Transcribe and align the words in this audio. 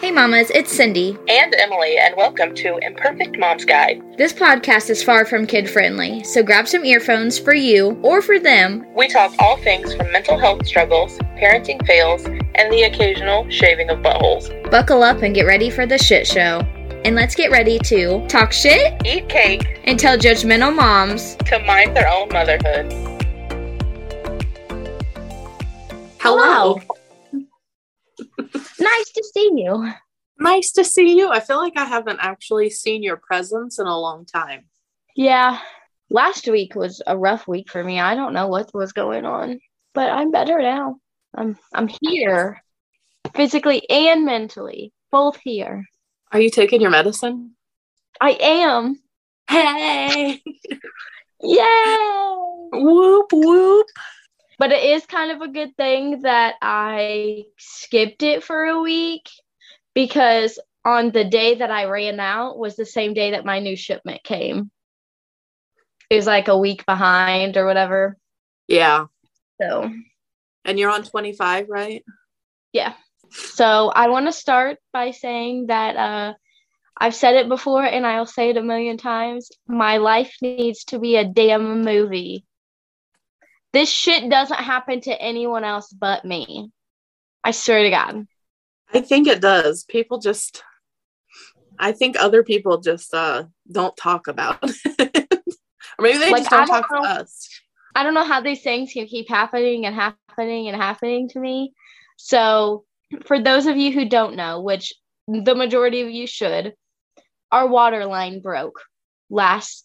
Hey 0.00 0.10
mamas, 0.10 0.48
it's 0.54 0.72
Cindy. 0.72 1.18
And 1.28 1.54
Emily, 1.56 1.98
and 1.98 2.16
welcome 2.16 2.54
to 2.54 2.78
Imperfect 2.78 3.38
Mom's 3.38 3.66
Guide. 3.66 4.00
This 4.16 4.32
podcast 4.32 4.88
is 4.88 5.02
far 5.02 5.26
from 5.26 5.46
kid 5.46 5.68
friendly, 5.68 6.24
so 6.24 6.42
grab 6.42 6.66
some 6.66 6.86
earphones 6.86 7.38
for 7.38 7.54
you 7.54 8.00
or 8.02 8.22
for 8.22 8.38
them. 8.38 8.86
We 8.94 9.08
talk 9.08 9.34
all 9.38 9.58
things 9.58 9.94
from 9.94 10.10
mental 10.10 10.38
health 10.38 10.66
struggles, 10.66 11.18
parenting 11.36 11.86
fails, 11.86 12.24
and 12.24 12.72
the 12.72 12.84
occasional 12.84 13.46
shaving 13.50 13.90
of 13.90 13.98
buttholes. 13.98 14.48
Buckle 14.70 15.02
up 15.02 15.20
and 15.20 15.34
get 15.34 15.44
ready 15.44 15.68
for 15.68 15.84
the 15.84 15.98
shit 15.98 16.26
show. 16.26 16.60
And 17.04 17.14
let's 17.14 17.34
get 17.34 17.50
ready 17.50 17.78
to 17.80 18.26
talk 18.26 18.52
shit, 18.52 18.94
Eat 19.04 19.28
cake, 19.28 19.82
and 19.84 20.00
tell 20.00 20.16
judgmental 20.16 20.74
moms 20.74 21.36
to 21.44 21.58
mind 21.58 21.94
their 21.94 22.08
own 22.08 22.30
motherhood. 22.30 22.90
Hello. 26.20 26.80
Nice 28.80 29.10
to 29.12 29.24
see 29.34 29.50
you. 29.54 29.92
Nice 30.38 30.72
to 30.72 30.84
see 30.84 31.16
you. 31.18 31.30
I 31.30 31.40
feel 31.40 31.58
like 31.58 31.76
I 31.76 31.84
haven't 31.84 32.20
actually 32.20 32.70
seen 32.70 33.02
your 33.02 33.18
presence 33.18 33.78
in 33.78 33.86
a 33.86 33.98
long 33.98 34.24
time. 34.24 34.66
Yeah, 35.14 35.58
last 36.08 36.48
week 36.48 36.74
was 36.74 37.02
a 37.06 37.16
rough 37.16 37.46
week 37.46 37.70
for 37.70 37.82
me. 37.82 38.00
I 38.00 38.14
don't 38.14 38.32
know 38.32 38.48
what 38.48 38.74
was 38.74 38.92
going 38.92 39.26
on, 39.26 39.60
but 39.92 40.10
I'm 40.10 40.30
better 40.30 40.60
now. 40.60 40.96
I'm 41.34 41.58
I'm 41.74 41.88
here, 42.02 42.62
physically 43.34 43.88
and 43.90 44.24
mentally, 44.24 44.92
both 45.12 45.38
here. 45.44 45.84
Are 46.32 46.40
you 46.40 46.50
taking 46.50 46.80
your 46.80 46.90
medicine? 46.90 47.54
I 48.20 48.30
am. 48.40 49.00
Hey. 49.48 50.42
Yay! 51.42 51.96
whoop 52.72 53.32
whoop. 53.32 53.86
But 54.60 54.72
it 54.72 54.84
is 54.84 55.06
kind 55.06 55.30
of 55.30 55.40
a 55.40 55.48
good 55.50 55.74
thing 55.78 56.20
that 56.20 56.56
I 56.60 57.46
skipped 57.56 58.22
it 58.22 58.44
for 58.44 58.62
a 58.62 58.82
week 58.82 59.26
because 59.94 60.58
on 60.84 61.12
the 61.12 61.24
day 61.24 61.54
that 61.54 61.70
I 61.70 61.86
ran 61.86 62.20
out 62.20 62.58
was 62.58 62.76
the 62.76 62.84
same 62.84 63.14
day 63.14 63.30
that 63.30 63.46
my 63.46 63.60
new 63.60 63.74
shipment 63.74 64.22
came. 64.22 64.70
It 66.10 66.16
was 66.16 66.26
like 66.26 66.48
a 66.48 66.58
week 66.58 66.84
behind 66.84 67.56
or 67.56 67.64
whatever. 67.64 68.18
Yeah. 68.68 69.06
So, 69.62 69.90
And 70.66 70.78
you're 70.78 70.90
on 70.90 71.04
25, 71.04 71.70
right? 71.70 72.04
yeah. 72.74 72.92
So, 73.30 73.90
I 73.94 74.08
want 74.10 74.26
to 74.26 74.32
start 74.32 74.76
by 74.92 75.12
saying 75.12 75.68
that 75.68 75.96
uh 75.96 76.34
I've 76.98 77.14
said 77.14 77.36
it 77.36 77.48
before 77.48 77.82
and 77.82 78.06
I'll 78.06 78.26
say 78.26 78.50
it 78.50 78.58
a 78.58 78.62
million 78.62 78.98
times. 78.98 79.50
My 79.66 79.96
life 79.96 80.36
needs 80.42 80.84
to 80.84 80.98
be 80.98 81.16
a 81.16 81.24
damn 81.24 81.80
movie. 81.80 82.44
This 83.72 83.88
shit 83.90 84.28
doesn't 84.30 84.58
happen 84.58 85.00
to 85.02 85.22
anyone 85.22 85.64
else 85.64 85.92
but 85.92 86.24
me. 86.24 86.70
I 87.44 87.52
swear 87.52 87.82
to 87.84 87.90
God. 87.90 88.26
I 88.92 89.00
think 89.00 89.28
it 89.28 89.40
does. 89.40 89.84
People 89.84 90.18
just 90.18 90.62
I 91.78 91.92
think 91.92 92.16
other 92.18 92.42
people 92.42 92.78
just 92.78 93.14
uh 93.14 93.44
don't 93.70 93.96
talk 93.96 94.26
about 94.28 94.58
it. 94.62 95.28
or 95.98 96.02
maybe 96.02 96.18
they 96.18 96.32
Like, 96.32 96.42
just 96.42 96.50
don't 96.50 96.66
don't 96.66 96.82
talk 96.82 96.88
to 96.90 97.08
us. 97.08 97.48
I 97.94 98.02
don't 98.02 98.14
know 98.14 98.24
how 98.24 98.40
these 98.40 98.62
things 98.62 98.92
can 98.92 99.06
keep 99.06 99.28
happening 99.28 99.86
and 99.86 99.94
happening 99.94 100.68
and 100.68 100.76
happening 100.76 101.28
to 101.30 101.40
me. 101.40 101.72
So, 102.16 102.84
for 103.24 103.42
those 103.42 103.66
of 103.66 103.76
you 103.76 103.92
who 103.92 104.08
don't 104.08 104.36
know, 104.36 104.60
which 104.60 104.92
the 105.26 105.54
majority 105.54 106.02
of 106.02 106.10
you 106.10 106.26
should, 106.26 106.74
our 107.50 107.66
water 107.66 108.04
line 108.06 108.40
broke 108.40 108.80
last 109.28 109.84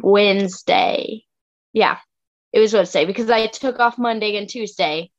Wednesday. 0.00 1.22
Yeah, 1.72 1.98
it 2.52 2.60
was 2.60 2.72
Wednesday 2.72 3.04
because 3.04 3.30
I 3.30 3.46
took 3.46 3.78
off 3.78 3.98
Monday 3.98 4.36
and 4.36 4.48
Tuesday, 4.48 5.10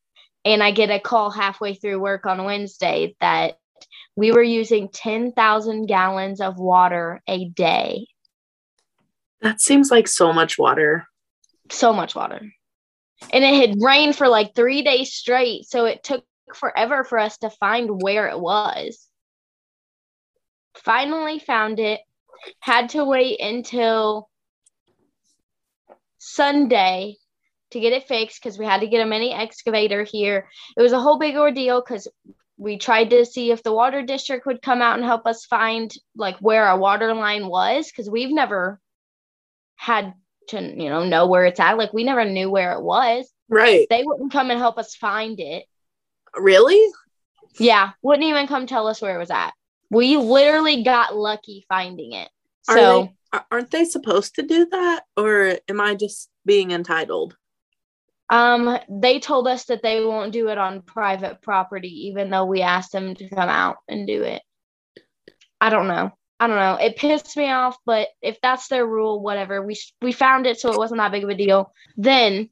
and 0.46 0.64
I 0.64 0.72
get 0.72 0.90
a 0.90 1.00
call 1.00 1.30
halfway 1.30 1.76
through 1.76 2.00
work 2.00 2.26
on 2.26 2.44
Wednesday 2.44 3.16
that 3.20 3.58
we 4.16 4.32
were 4.32 4.44
using 4.44 4.90
10,000 4.90 5.86
gallons 5.86 6.42
of 6.42 6.58
water 6.58 7.22
a 7.28 7.46
day. 7.46 8.08
That 9.42 9.62
seems 9.62 9.92
like 9.92 10.08
so 10.08 10.34
much 10.34 10.58
water. 10.58 11.06
so 11.72 11.94
much 11.94 12.16
water. 12.16 12.42
And 13.32 13.44
it 13.44 13.70
had 13.70 13.82
rained 13.82 14.16
for 14.16 14.28
like 14.28 14.56
three 14.56 14.82
days 14.82 15.14
straight. 15.14 15.66
So 15.66 15.86
it 15.86 16.04
took 16.04 16.24
forever 16.54 17.04
for 17.04 17.20
us 17.20 17.38
to 17.40 17.50
find 17.50 18.02
where 18.02 18.28
it 18.28 18.40
was. 18.40 19.08
Finally 20.76 21.40
found 21.40 21.80
it. 21.80 22.02
Had 22.62 22.90
to 22.90 23.04
wait 23.04 23.40
until 23.42 24.29
Sunday 26.20 27.16
to 27.72 27.80
get 27.80 27.94
it 27.94 28.08
fixed 28.08 28.42
because 28.42 28.58
we 28.58 28.66
had 28.66 28.82
to 28.82 28.88
get 28.88 29.02
a 29.02 29.06
mini 29.06 29.34
excavator 29.34 30.04
here. 30.04 30.48
It 30.78 30.82
was 30.82 30.92
a 30.92 31.00
whole 31.00 31.18
big 31.20 31.36
ordeal 31.36 31.82
because 31.82 32.08
we 32.58 32.78
tried 32.78 33.10
to 33.12 33.26
see 33.26 33.52
if 33.52 33.64
the 33.64 33.74
water 33.74 34.02
district 34.04 34.46
would 34.46 34.62
come 34.62 34.82
out 34.82 34.98
and 34.98 35.06
help 35.06 35.26
us 35.26 35.46
find 35.46 35.92
like 36.16 36.38
where 36.40 36.66
our 36.66 36.78
water 36.78 37.14
line 37.14 37.48
was 37.48 37.90
because 37.90 38.10
we've 38.10 38.32
never 38.34 38.80
had 39.78 40.14
to 40.50 40.62
you 40.62 40.90
know 40.90 41.06
know 41.06 41.28
where 41.28 41.46
it's 41.46 41.60
at 41.60 41.78
like 41.78 41.94
we 41.94 42.04
never 42.04 42.26
knew 42.26 42.50
where 42.50 42.74
it 42.74 42.82
was 42.82 43.32
Right. 43.48 43.88
they 43.90 44.04
wouldn't 44.04 44.32
come 44.32 44.52
and 44.52 44.60
help 44.60 44.78
us 44.78 44.96
find 44.96 45.40
it 45.40 45.64
Really? 46.36 46.86
yeah 47.60 47.92
wouldn't 48.02 48.28
even 48.28 48.48
come 48.48 48.68
tell 48.68 48.88
us 48.88 49.02
where 49.02 49.16
it 49.16 49.20
was 49.20 49.32
at 49.32 49.52
we 49.90 50.18
literally 50.18 50.84
got 50.84 51.16
lucky 51.16 51.66
finding 51.70 52.12
it 52.14 52.30
Are 52.68 52.76
so 52.76 53.10
aren't 53.52 53.72
they 53.72 53.86
supposed 53.86 54.36
to 54.36 54.44
do 54.44 54.68
that? 54.72 55.04
Or 55.16 55.58
am 55.68 55.82
I 55.82 55.96
just 55.96 56.30
being 56.46 56.72
entitled? 56.72 57.36
um 58.30 58.78
they 58.90 59.20
told 59.20 59.48
us 59.48 59.66
that 59.66 59.82
they 59.82 60.04
won't 60.04 60.32
do 60.32 60.50
it 60.50 60.58
on 60.58 60.82
private 60.82 61.42
property 61.42 62.08
even 62.08 62.30
though 62.30 62.46
we 62.46 62.62
asked 62.62 62.92
them 62.92 63.16
to 63.16 63.30
come 63.30 63.50
out 63.50 63.78
and 63.88 64.08
do 64.08 64.24
it. 64.24 64.42
I 65.60 65.70
don't 65.70 65.88
know. 65.88 66.12
I 66.40 66.48
don't 66.48 66.56
know. 66.56 66.76
It 66.76 66.96
pissed 66.96 67.36
me 67.36 67.50
off 67.50 67.78
but 67.86 68.08
if 68.22 68.40
that's 68.42 68.68
their 68.68 68.86
rule 68.86 69.22
whatever. 69.22 69.66
We 69.66 69.78
we 70.02 70.12
found 70.12 70.46
it 70.46 70.60
so 70.60 70.72
it 70.72 70.78
wasn't 70.78 71.00
that 71.00 71.12
big 71.12 71.24
of 71.24 71.30
a 71.30 71.36
deal 71.36 71.74
then. 71.98 72.50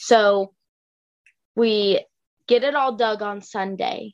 So 0.00 0.52
we 1.56 2.04
get 2.46 2.64
it 2.64 2.74
all 2.74 2.96
dug 2.96 3.22
on 3.22 3.40
sunday. 3.40 4.12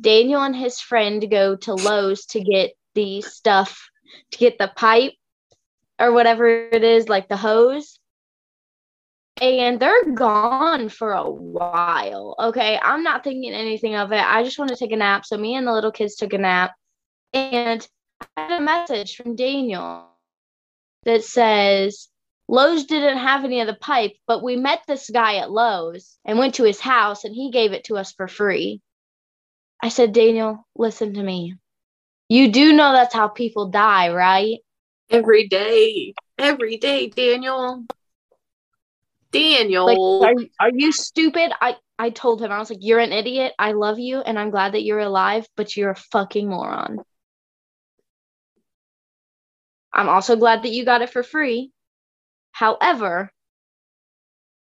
Daniel 0.00 0.42
and 0.42 0.56
his 0.56 0.80
friend 0.80 1.24
go 1.30 1.54
to 1.54 1.74
lowes 1.74 2.26
to 2.26 2.40
get 2.40 2.72
the 2.94 3.20
stuff 3.20 3.88
to 4.32 4.38
get 4.38 4.58
the 4.58 4.72
pipe 4.74 5.12
or 5.98 6.12
whatever 6.12 6.46
it 6.46 6.82
is 6.82 7.08
like 7.08 7.28
the 7.28 7.36
hose 7.36 7.98
and 9.40 9.80
they're 9.80 10.12
gone 10.12 10.88
for 10.88 11.12
a 11.12 11.28
while. 11.28 12.36
Okay, 12.38 12.78
I'm 12.80 13.02
not 13.02 13.24
thinking 13.24 13.52
anything 13.52 13.96
of 13.96 14.12
it. 14.12 14.20
I 14.20 14.44
just 14.44 14.58
want 14.58 14.70
to 14.70 14.76
take 14.76 14.92
a 14.92 14.96
nap. 14.96 15.24
So 15.24 15.36
me 15.36 15.56
and 15.56 15.66
the 15.66 15.72
little 15.72 15.90
kids 15.90 16.14
took 16.14 16.32
a 16.32 16.38
nap, 16.38 16.72
and 17.32 17.86
I 18.36 18.42
had 18.42 18.60
a 18.60 18.64
message 18.64 19.16
from 19.16 19.34
Daniel 19.34 20.06
that 21.04 21.24
says 21.24 22.08
Lowe's 22.46 22.84
didn't 22.84 23.18
have 23.18 23.44
any 23.44 23.60
of 23.60 23.66
the 23.66 23.74
pipe, 23.74 24.12
but 24.28 24.44
we 24.44 24.54
met 24.54 24.82
this 24.86 25.10
guy 25.10 25.36
at 25.36 25.50
Lowe's 25.50 26.18
and 26.24 26.38
went 26.38 26.54
to 26.56 26.64
his 26.64 26.78
house, 26.78 27.24
and 27.24 27.34
he 27.34 27.50
gave 27.50 27.72
it 27.72 27.84
to 27.84 27.96
us 27.96 28.12
for 28.12 28.28
free. 28.28 28.80
I 29.82 29.88
said, 29.88 30.12
Daniel, 30.12 30.64
listen 30.76 31.14
to 31.14 31.22
me. 31.22 31.56
You 32.32 32.50
do 32.50 32.72
know 32.72 32.92
that's 32.92 33.12
how 33.12 33.28
people 33.28 33.68
die, 33.68 34.10
right? 34.10 34.60
Every 35.10 35.48
day. 35.48 36.14
Every 36.38 36.78
day, 36.78 37.08
Daniel. 37.08 37.84
Daniel. 39.32 40.18
Like, 40.22 40.34
are, 40.34 40.44
are 40.58 40.70
you 40.74 40.92
stupid? 40.92 41.52
I, 41.60 41.76
I 41.98 42.08
told 42.08 42.40
him, 42.40 42.50
I 42.50 42.58
was 42.58 42.70
like, 42.70 42.78
you're 42.80 43.00
an 43.00 43.12
idiot. 43.12 43.52
I 43.58 43.72
love 43.72 43.98
you 43.98 44.22
and 44.22 44.38
I'm 44.38 44.48
glad 44.48 44.72
that 44.72 44.82
you're 44.82 44.98
alive, 44.98 45.46
but 45.58 45.76
you're 45.76 45.90
a 45.90 45.94
fucking 45.94 46.48
moron. 46.48 47.00
I'm 49.92 50.08
also 50.08 50.34
glad 50.34 50.62
that 50.62 50.72
you 50.72 50.86
got 50.86 51.02
it 51.02 51.10
for 51.10 51.22
free. 51.22 51.70
However, 52.50 53.30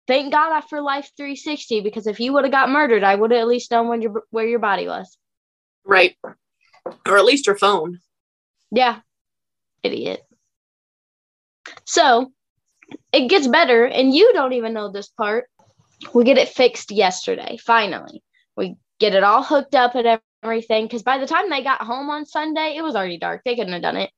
thank 0.08 0.32
God 0.32 0.54
I 0.54 0.62
for 0.62 0.80
Life 0.80 1.12
360 1.18 1.82
because 1.82 2.08
if 2.08 2.22
you 2.22 2.32
would 2.32 2.46
have 2.46 2.54
got 2.54 2.70
murdered, 2.70 3.04
I 3.04 3.14
would 3.14 3.32
have 3.32 3.42
at 3.42 3.48
least 3.48 3.72
known 3.72 3.90
where 3.90 4.00
your, 4.00 4.24
where 4.30 4.48
your 4.48 4.60
body 4.60 4.88
was. 4.88 5.18
right. 5.84 6.16
Or 7.08 7.18
at 7.18 7.26
least 7.26 7.48
your 7.48 7.58
phone. 7.58 8.00
Yeah. 8.72 9.00
Idiot. 9.84 10.22
So 11.86 12.32
it 13.12 13.30
gets 13.30 13.48
better, 13.48 13.86
and 13.86 14.14
you 14.14 14.34
don't 14.34 14.54
even 14.54 14.74
know 14.74 14.92
this 14.92 15.08
part. 15.08 15.46
We 16.14 16.24
get 16.24 16.38
it 16.38 16.50
fixed 16.50 16.92
yesterday, 16.92 17.58
finally. 17.58 18.24
We 18.56 18.76
get 19.00 19.16
it 19.16 19.24
all 19.24 19.44
hooked 19.44 19.76
up 19.76 19.96
and 19.96 20.20
everything. 20.44 20.86
Because 20.86 21.04
by 21.04 21.18
the 21.18 21.28
time 21.28 21.50
they 21.50 21.64
got 21.64 21.82
home 21.82 22.10
on 22.10 22.26
Sunday, 22.26 22.76
it 22.78 22.82
was 22.82 22.96
already 22.96 23.18
dark. 23.18 23.42
They 23.44 23.56
couldn't 23.56 23.74
have 23.74 23.82
done 23.82 23.98
it. 23.98 24.12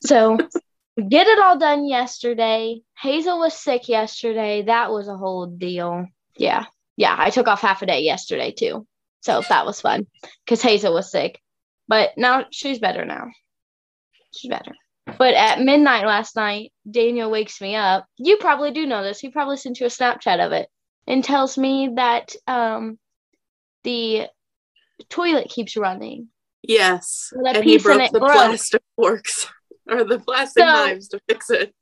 So 0.00 0.38
we 0.96 1.02
get 1.08 1.26
it 1.26 1.38
all 1.38 1.58
done 1.58 1.86
yesterday. 1.86 2.80
Hazel 3.00 3.38
was 3.38 3.54
sick 3.54 3.88
yesterday. 3.88 4.62
That 4.62 4.90
was 4.90 5.08
a 5.08 5.16
whole 5.16 5.46
deal. 5.46 6.06
Yeah. 6.36 6.66
Yeah. 6.96 7.14
I 7.18 7.30
took 7.30 7.48
off 7.48 7.60
half 7.60 7.82
a 7.82 7.86
day 7.86 8.00
yesterday, 8.00 8.52
too. 8.52 8.86
So 9.22 9.40
that 9.48 9.64
was 9.66 9.80
fun 9.80 10.06
because 10.44 10.62
Hazel 10.62 10.94
was 10.94 11.10
sick. 11.10 11.40
But 11.88 12.10
now 12.16 12.44
she's 12.50 12.78
better 12.78 13.04
now. 13.04 13.26
She's 14.34 14.50
better. 14.50 14.72
But 15.18 15.34
at 15.34 15.60
midnight 15.60 16.06
last 16.06 16.36
night, 16.36 16.72
Daniel 16.88 17.30
wakes 17.30 17.60
me 17.60 17.74
up. 17.74 18.06
You 18.18 18.36
probably 18.38 18.70
do 18.70 18.86
know 18.86 19.02
this. 19.02 19.18
He 19.20 19.30
probably 19.30 19.56
sent 19.56 19.80
you 19.80 19.86
a 19.86 19.90
Snapchat 19.90 20.44
of 20.44 20.52
it 20.52 20.68
and 21.06 21.24
tells 21.24 21.58
me 21.58 21.90
that 21.96 22.34
um, 22.46 22.98
the 23.84 24.26
toilet 25.08 25.48
keeps 25.48 25.76
running. 25.76 26.28
Yes. 26.62 27.32
And 27.32 27.64
he 27.64 27.78
broke 27.78 28.12
the 28.12 28.20
broke. 28.20 28.32
plastic 28.32 28.82
forks 28.96 29.48
or 29.90 30.04
the 30.04 30.20
plastic 30.20 30.62
So- 30.62 30.66
knives 30.66 31.08
to 31.08 31.20
fix 31.28 31.50
it. 31.50 31.74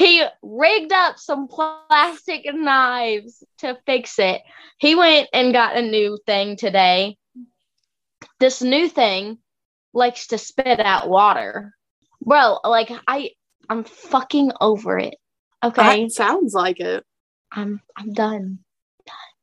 He 0.00 0.24
rigged 0.40 0.94
up 0.94 1.18
some 1.18 1.46
plastic 1.46 2.46
knives 2.54 3.44
to 3.58 3.76
fix 3.84 4.18
it. 4.18 4.40
He 4.78 4.94
went 4.94 5.28
and 5.34 5.52
got 5.52 5.76
a 5.76 5.82
new 5.82 6.18
thing 6.24 6.56
today. 6.56 7.18
This 8.38 8.62
new 8.62 8.88
thing 8.88 9.36
likes 9.92 10.28
to 10.28 10.38
spit 10.38 10.80
out 10.80 11.10
water. 11.10 11.74
Bro, 12.22 12.60
like 12.64 12.90
I 13.06 13.32
I'm 13.68 13.84
fucking 13.84 14.52
over 14.58 14.98
it. 14.98 15.16
Okay? 15.62 16.04
That 16.04 16.12
sounds 16.12 16.54
like 16.54 16.80
it. 16.80 17.04
I'm 17.52 17.82
I'm 17.94 18.14
done. 18.14 18.60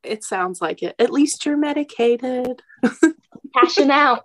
It 0.02 0.24
sounds 0.24 0.60
like 0.60 0.82
it. 0.82 0.96
At 0.98 1.12
least 1.12 1.46
you're 1.46 1.56
medicated. 1.56 2.64
Cashing 3.54 3.92
out. 3.92 4.24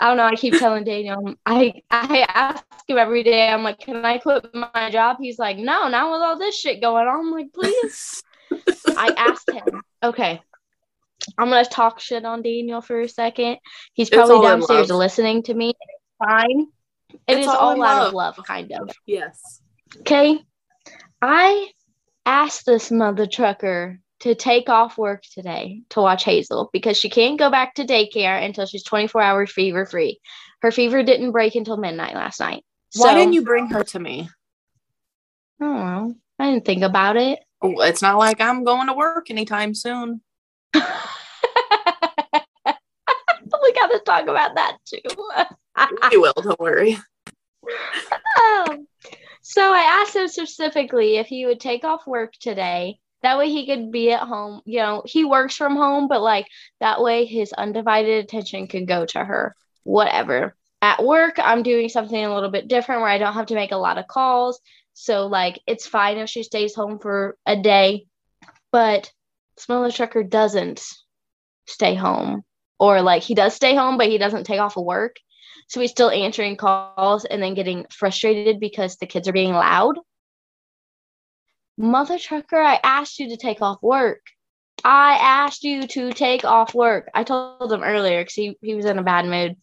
I 0.00 0.06
don't 0.08 0.16
know. 0.16 0.24
I 0.24 0.34
keep 0.34 0.58
telling 0.58 0.84
Daniel. 0.84 1.34
I 1.44 1.74
I 1.90 2.26
ask 2.28 2.64
him 2.88 2.96
every 2.96 3.22
day. 3.22 3.48
I'm 3.48 3.62
like, 3.62 3.78
can 3.80 4.04
I 4.04 4.18
quit 4.18 4.46
my 4.54 4.90
job? 4.90 5.18
He's 5.20 5.38
like, 5.38 5.58
no. 5.58 5.88
Not 5.88 6.10
with 6.10 6.22
all 6.22 6.38
this 6.38 6.58
shit 6.58 6.80
going 6.80 7.06
on. 7.06 7.20
I'm 7.20 7.30
like, 7.30 7.52
please. 7.52 8.22
I 8.96 9.12
asked 9.16 9.50
him. 9.50 9.82
Okay, 10.02 10.40
I'm 11.38 11.50
gonna 11.50 11.64
talk 11.64 12.00
shit 12.00 12.24
on 12.24 12.42
Daniel 12.42 12.80
for 12.80 13.00
a 13.00 13.08
second. 13.08 13.58
He's 13.92 14.10
probably 14.10 14.46
downstairs 14.46 14.88
listening 14.90 15.42
to 15.44 15.54
me. 15.54 15.70
It's 15.70 16.30
fine. 16.30 16.66
It 17.10 17.38
It's 17.38 17.40
is 17.40 17.46
all 17.48 17.76
all, 17.76 17.82
out 17.82 18.06
of 18.08 18.14
love, 18.14 18.38
kind 18.46 18.72
of. 18.72 18.90
yes. 19.06 19.60
Okay. 20.00 20.38
I 21.20 21.68
asked 22.24 22.64
this 22.64 22.90
mother 22.90 23.26
trucker 23.26 24.00
to 24.20 24.34
take 24.34 24.68
off 24.68 24.98
work 24.98 25.22
today 25.32 25.82
to 25.90 26.00
watch 26.00 26.24
Hazel 26.24 26.68
because 26.72 26.96
she 26.96 27.08
can't 27.10 27.38
go 27.38 27.50
back 27.50 27.74
to 27.74 27.84
daycare 27.84 28.42
until 28.44 28.66
she's 28.66 28.84
24 28.84 29.20
hours 29.22 29.52
fever 29.52 29.86
free. 29.86 30.20
Her 30.62 30.70
fever 30.70 31.02
didn't 31.02 31.32
break 31.32 31.54
until 31.54 31.76
midnight 31.78 32.14
last 32.14 32.38
night. 32.40 32.62
Why 32.96 33.10
So- 33.12 33.14
didn't 33.16 33.32
you 33.32 33.42
bring 33.42 33.68
her 33.68 33.82
to 33.84 33.98
me? 33.98 34.28
I 35.60 35.64
don't 35.64 35.76
know. 35.76 36.14
I 36.38 36.50
didn't 36.50 36.64
think 36.64 36.82
about 36.82 37.16
it. 37.16 37.40
Oh, 37.62 37.80
It's 37.80 38.02
not 38.02 38.16
like 38.18 38.40
I'm 38.40 38.64
going 38.64 38.86
to 38.86 38.94
work 38.94 39.30
anytime 39.30 39.74
soon. 39.74 40.22
we 40.74 40.80
got 43.72 43.88
to 43.88 44.00
talk 44.04 44.22
about 44.24 44.54
that 44.54 44.78
too. 44.86 45.00
We 46.10 46.18
will, 46.18 46.32
don't 46.34 46.60
worry. 46.60 46.98
Um, 48.40 48.86
so 49.42 49.60
I 49.62 50.00
asked 50.02 50.16
him 50.16 50.26
specifically 50.28 51.18
if 51.18 51.26
he 51.26 51.44
would 51.46 51.60
take 51.60 51.84
off 51.84 52.06
work 52.06 52.32
today. 52.40 52.98
That 53.22 53.38
way 53.38 53.50
he 53.50 53.66
could 53.66 53.92
be 53.92 54.12
at 54.12 54.20
home. 54.26 54.62
You 54.64 54.80
know, 54.80 55.02
he 55.04 55.24
works 55.24 55.56
from 55.56 55.76
home, 55.76 56.08
but 56.08 56.22
like 56.22 56.46
that 56.80 57.02
way 57.02 57.26
his 57.26 57.52
undivided 57.52 58.24
attention 58.24 58.66
can 58.66 58.86
go 58.86 59.04
to 59.06 59.24
her. 59.24 59.54
Whatever. 59.84 60.56
At 60.82 61.04
work, 61.04 61.38
I'm 61.38 61.62
doing 61.62 61.90
something 61.90 62.24
a 62.24 62.34
little 62.34 62.50
bit 62.50 62.68
different 62.68 63.02
where 63.02 63.10
I 63.10 63.18
don't 63.18 63.34
have 63.34 63.46
to 63.46 63.54
make 63.54 63.72
a 63.72 63.76
lot 63.76 63.98
of 63.98 64.06
calls. 64.06 64.60
So 64.94 65.26
like 65.26 65.60
it's 65.66 65.86
fine 65.86 66.16
if 66.18 66.30
she 66.30 66.42
stays 66.42 66.74
home 66.74 66.98
for 66.98 67.36
a 67.44 67.56
day. 67.56 68.06
But 68.72 69.10
Smuller 69.58 69.90
Trucker 69.90 70.22
doesn't 70.22 70.82
stay 71.66 71.94
home. 71.94 72.44
Or 72.78 73.02
like 73.02 73.22
he 73.22 73.34
does 73.34 73.54
stay 73.54 73.74
home, 73.74 73.98
but 73.98 74.08
he 74.08 74.16
doesn't 74.16 74.44
take 74.44 74.60
off 74.60 74.78
of 74.78 74.84
work. 74.84 75.16
So 75.68 75.80
he's 75.80 75.90
still 75.90 76.10
answering 76.10 76.56
calls 76.56 77.26
and 77.26 77.42
then 77.42 77.54
getting 77.54 77.84
frustrated 77.90 78.58
because 78.58 78.96
the 78.96 79.06
kids 79.06 79.28
are 79.28 79.32
being 79.32 79.52
loud. 79.52 79.98
Mother 81.80 82.18
trucker, 82.18 82.60
I 82.60 82.78
asked 82.84 83.18
you 83.18 83.30
to 83.30 83.38
take 83.38 83.62
off 83.62 83.82
work. 83.82 84.20
I 84.84 85.14
asked 85.14 85.64
you 85.64 85.86
to 85.86 86.12
take 86.12 86.44
off 86.44 86.74
work. 86.74 87.08
I 87.14 87.24
told 87.24 87.72
him 87.72 87.82
earlier 87.82 88.20
because 88.20 88.34
he, 88.34 88.58
he 88.60 88.74
was 88.74 88.84
in 88.84 88.98
a 88.98 89.02
bad 89.02 89.24
mood. 89.24 89.56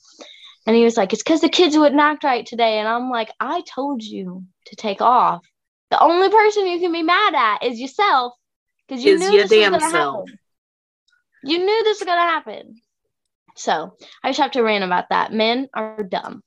And 0.65 0.75
he 0.75 0.83
was 0.83 0.97
like, 0.97 1.13
It's 1.13 1.21
because 1.21 1.41
the 1.41 1.49
kids 1.49 1.77
wouldn't 1.77 2.01
act 2.01 2.23
right 2.23 2.43
today. 2.43 2.79
And 2.79 2.87
I'm 2.87 3.11
like, 3.11 3.29
I 3.39 3.61
told 3.61 4.01
you 4.01 4.45
to 4.65 4.75
take 4.75 4.99
off. 4.99 5.45
The 5.91 6.01
only 6.01 6.29
person 6.29 6.65
you 6.65 6.79
can 6.79 6.91
be 6.91 7.03
mad 7.03 7.35
at 7.35 7.63
is 7.63 7.79
yourself 7.79 8.33
because 8.87 9.05
you 9.05 9.13
Is 9.13 9.19
knew 9.19 9.31
your 9.37 9.45
this 9.45 9.51
was 9.51 9.69
gonna 9.69 9.97
happen. 9.97 10.39
You 11.43 11.59
knew 11.59 11.83
this 11.83 11.99
was 11.99 12.07
gonna 12.07 12.21
happen. 12.21 12.81
So 13.55 13.95
I 14.23 14.29
just 14.29 14.39
have 14.39 14.51
to 14.51 14.63
rant 14.63 14.83
about 14.83 15.09
that. 15.09 15.31
Men 15.31 15.69
are 15.71 16.01
dumb. 16.01 16.41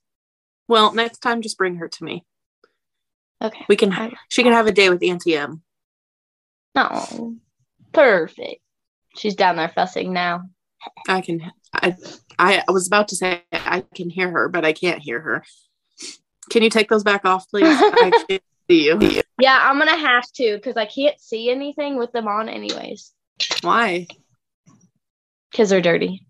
Well, 0.67 0.93
next 0.93 1.19
time 1.19 1.43
just 1.43 1.59
bring 1.59 1.77
her 1.77 1.89
to 1.89 2.05
me. 2.05 2.25
Okay. 3.43 3.65
We 3.69 3.77
can 3.77 3.93
I- 3.93 4.13
she 4.29 4.43
can 4.43 4.53
have 4.53 4.67
a 4.67 4.73
day 4.73 4.91
with 4.91 5.03
Auntie 5.03 5.37
M. 5.37 5.63
No. 6.75 7.37
Perfect. 7.93 8.61
She's 9.17 9.35
down 9.35 9.57
there 9.57 9.69
fussing 9.69 10.13
now. 10.13 10.45
I 11.09 11.21
can 11.21 11.51
I 11.75 11.97
I 12.39 12.63
was 12.69 12.87
about 12.87 13.09
to 13.09 13.17
say 13.17 13.43
I 13.53 13.85
can 13.95 14.09
hear 14.11 14.31
her, 14.31 14.49
but 14.49 14.65
I 14.65 14.73
can't 14.73 15.01
hear 15.01 15.21
her. 15.21 15.45
Can 16.51 16.63
you 16.63 16.71
take 16.71 16.89
those 16.89 17.05
back 17.05 17.25
off, 17.25 17.49
please? 17.49 17.67
I 17.67 18.11
can't 18.29 18.43
see 18.69 18.87
you. 18.87 19.23
Yeah, 19.39 19.59
I'm 19.61 19.79
gonna 19.79 19.97
have 19.97 20.31
to 20.37 20.57
because 20.57 20.77
I 20.77 20.87
can't 20.87 21.21
see 21.21 21.51
anything 21.51 21.97
with 21.97 22.13
them 22.13 22.29
on, 22.29 22.49
anyways. 22.49 23.13
Why? 23.63 24.07
Because 25.51 25.71
they're 25.71 25.81
dirty. 25.81 26.27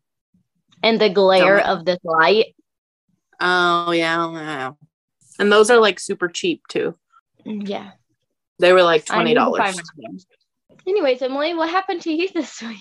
And 0.82 1.00
the 1.00 1.10
glare 1.10 1.58
of 1.60 1.84
this 1.84 1.98
light. 2.02 2.54
Oh 3.40 3.92
yeah, 3.92 4.32
yeah. 4.32 4.70
And 5.40 5.50
those 5.50 5.70
are 5.70 5.78
like 5.80 5.98
super 5.98 6.28
cheap 6.28 6.62
too. 6.68 6.96
Mm, 7.46 7.66
Yeah. 7.68 7.90
They 8.58 8.72
were 8.74 8.82
like 8.82 9.06
twenty 9.06 9.30
need 9.30 9.34
to 9.34 9.40
find 9.56 9.74
dollars. 9.74 10.26
Anyways, 10.86 11.22
Emily, 11.22 11.54
what 11.54 11.70
happened 11.70 12.02
to 12.02 12.12
you 12.12 12.28
this 12.34 12.60
week? 12.62 12.78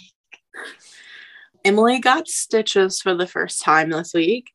Emily 1.64 2.00
got 2.00 2.28
stitches 2.28 3.02
for 3.02 3.16
the 3.16 3.28
first 3.28 3.62
time 3.64 3.90
this 3.90 4.14
week. 4.14 4.52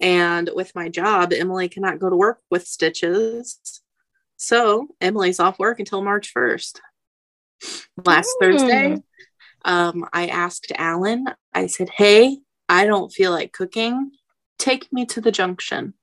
And 0.00 0.48
with 0.54 0.74
my 0.74 0.88
job, 0.88 1.32
Emily 1.32 1.68
cannot 1.68 1.98
go 1.98 2.08
to 2.10 2.16
work 2.16 2.38
with 2.50 2.66
stitches. 2.66 3.58
So 4.36 4.88
Emily's 5.00 5.40
off 5.40 5.58
work 5.58 5.80
until 5.80 6.02
March 6.02 6.32
1st. 6.34 6.80
Last 8.04 8.28
Hmm. 8.38 8.44
Thursday, 8.44 8.96
um, 9.64 10.08
I 10.12 10.28
asked 10.28 10.70
Alan, 10.76 11.26
I 11.52 11.66
said, 11.66 11.88
Hey, 11.90 12.38
I 12.68 12.86
don't 12.86 13.10
feel 13.12 13.32
like 13.32 13.52
cooking. 13.52 14.12
Take 14.58 14.92
me 14.92 15.06
to 15.06 15.20
the 15.20 15.32
junction. 15.32 15.94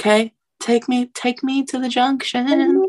Okay. 0.00 0.32
Take 0.60 0.88
me, 0.88 1.06
take 1.06 1.42
me 1.42 1.64
to 1.66 1.78
the 1.78 1.88
junction. 1.88 2.86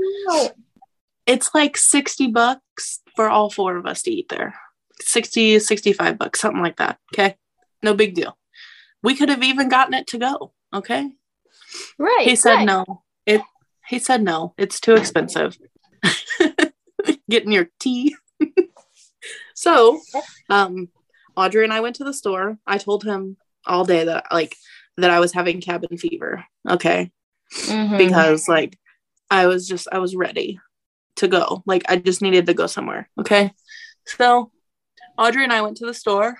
It's 1.26 1.54
like 1.54 1.78
60 1.78 2.28
bucks 2.28 3.02
for 3.16 3.30
all 3.30 3.50
four 3.50 3.76
of 3.76 3.86
us 3.86 4.02
to 4.04 4.12
eat 4.12 4.30
there. 4.30 4.56
60, 5.02 5.60
65 5.60 6.18
bucks, 6.18 6.40
something 6.40 6.62
like 6.62 6.78
that. 6.78 7.00
Okay. 7.14 7.36
No 7.84 7.94
big 7.94 8.16
deal. 8.16 8.38
We 9.04 9.16
could 9.16 9.30
have 9.30 9.44
even 9.44 9.68
gotten 9.68 9.94
it 9.94 10.08
to 10.08 10.20
go. 10.20 10.54
Okay. 10.74 11.12
Right. 11.98 12.24
He 12.24 12.36
said 12.36 12.56
right. 12.56 12.66
no. 12.66 13.04
It 13.26 13.42
he 13.88 14.00
said 14.00 14.22
no. 14.24 14.54
It's 14.58 14.80
too 14.80 14.94
expensive. 14.94 15.58
Getting 17.30 17.52
your 17.52 17.70
tea. 17.80 18.16
so 19.56 20.00
um 20.50 20.90
Audrey 21.36 21.64
and 21.64 21.74
I 21.74 21.80
went 21.82 21.96
to 21.98 22.04
the 22.04 22.14
store. 22.14 22.58
I 22.68 22.78
told 22.78 23.04
him 23.04 23.38
all 23.66 23.86
day 23.86 24.06
that 24.06 24.26
like 24.32 24.56
that 24.98 25.10
I 25.12 25.20
was 25.20 25.34
having 25.34 25.62
cabin 25.62 25.98
fever. 25.98 26.46
Okay 26.70 27.12
Mhm. 27.66 27.98
because 27.98 28.48
like 28.48 28.78
I 29.30 29.48
was 29.48 29.68
just 29.68 29.88
I 29.92 29.98
was 30.00 30.16
ready 30.16 30.60
to 31.18 31.28
go. 31.28 31.64
Like 31.66 31.84
I 31.90 31.98
just 31.98 32.22
needed 32.22 32.46
to 32.46 32.54
go 32.54 32.68
somewhere. 32.68 33.10
Okay. 33.20 33.52
So 34.06 34.52
Audrey 35.18 35.44
and 35.44 35.54
I 35.54 35.62
went 35.62 35.78
to 35.78 35.86
the 35.86 35.94
store 35.94 36.38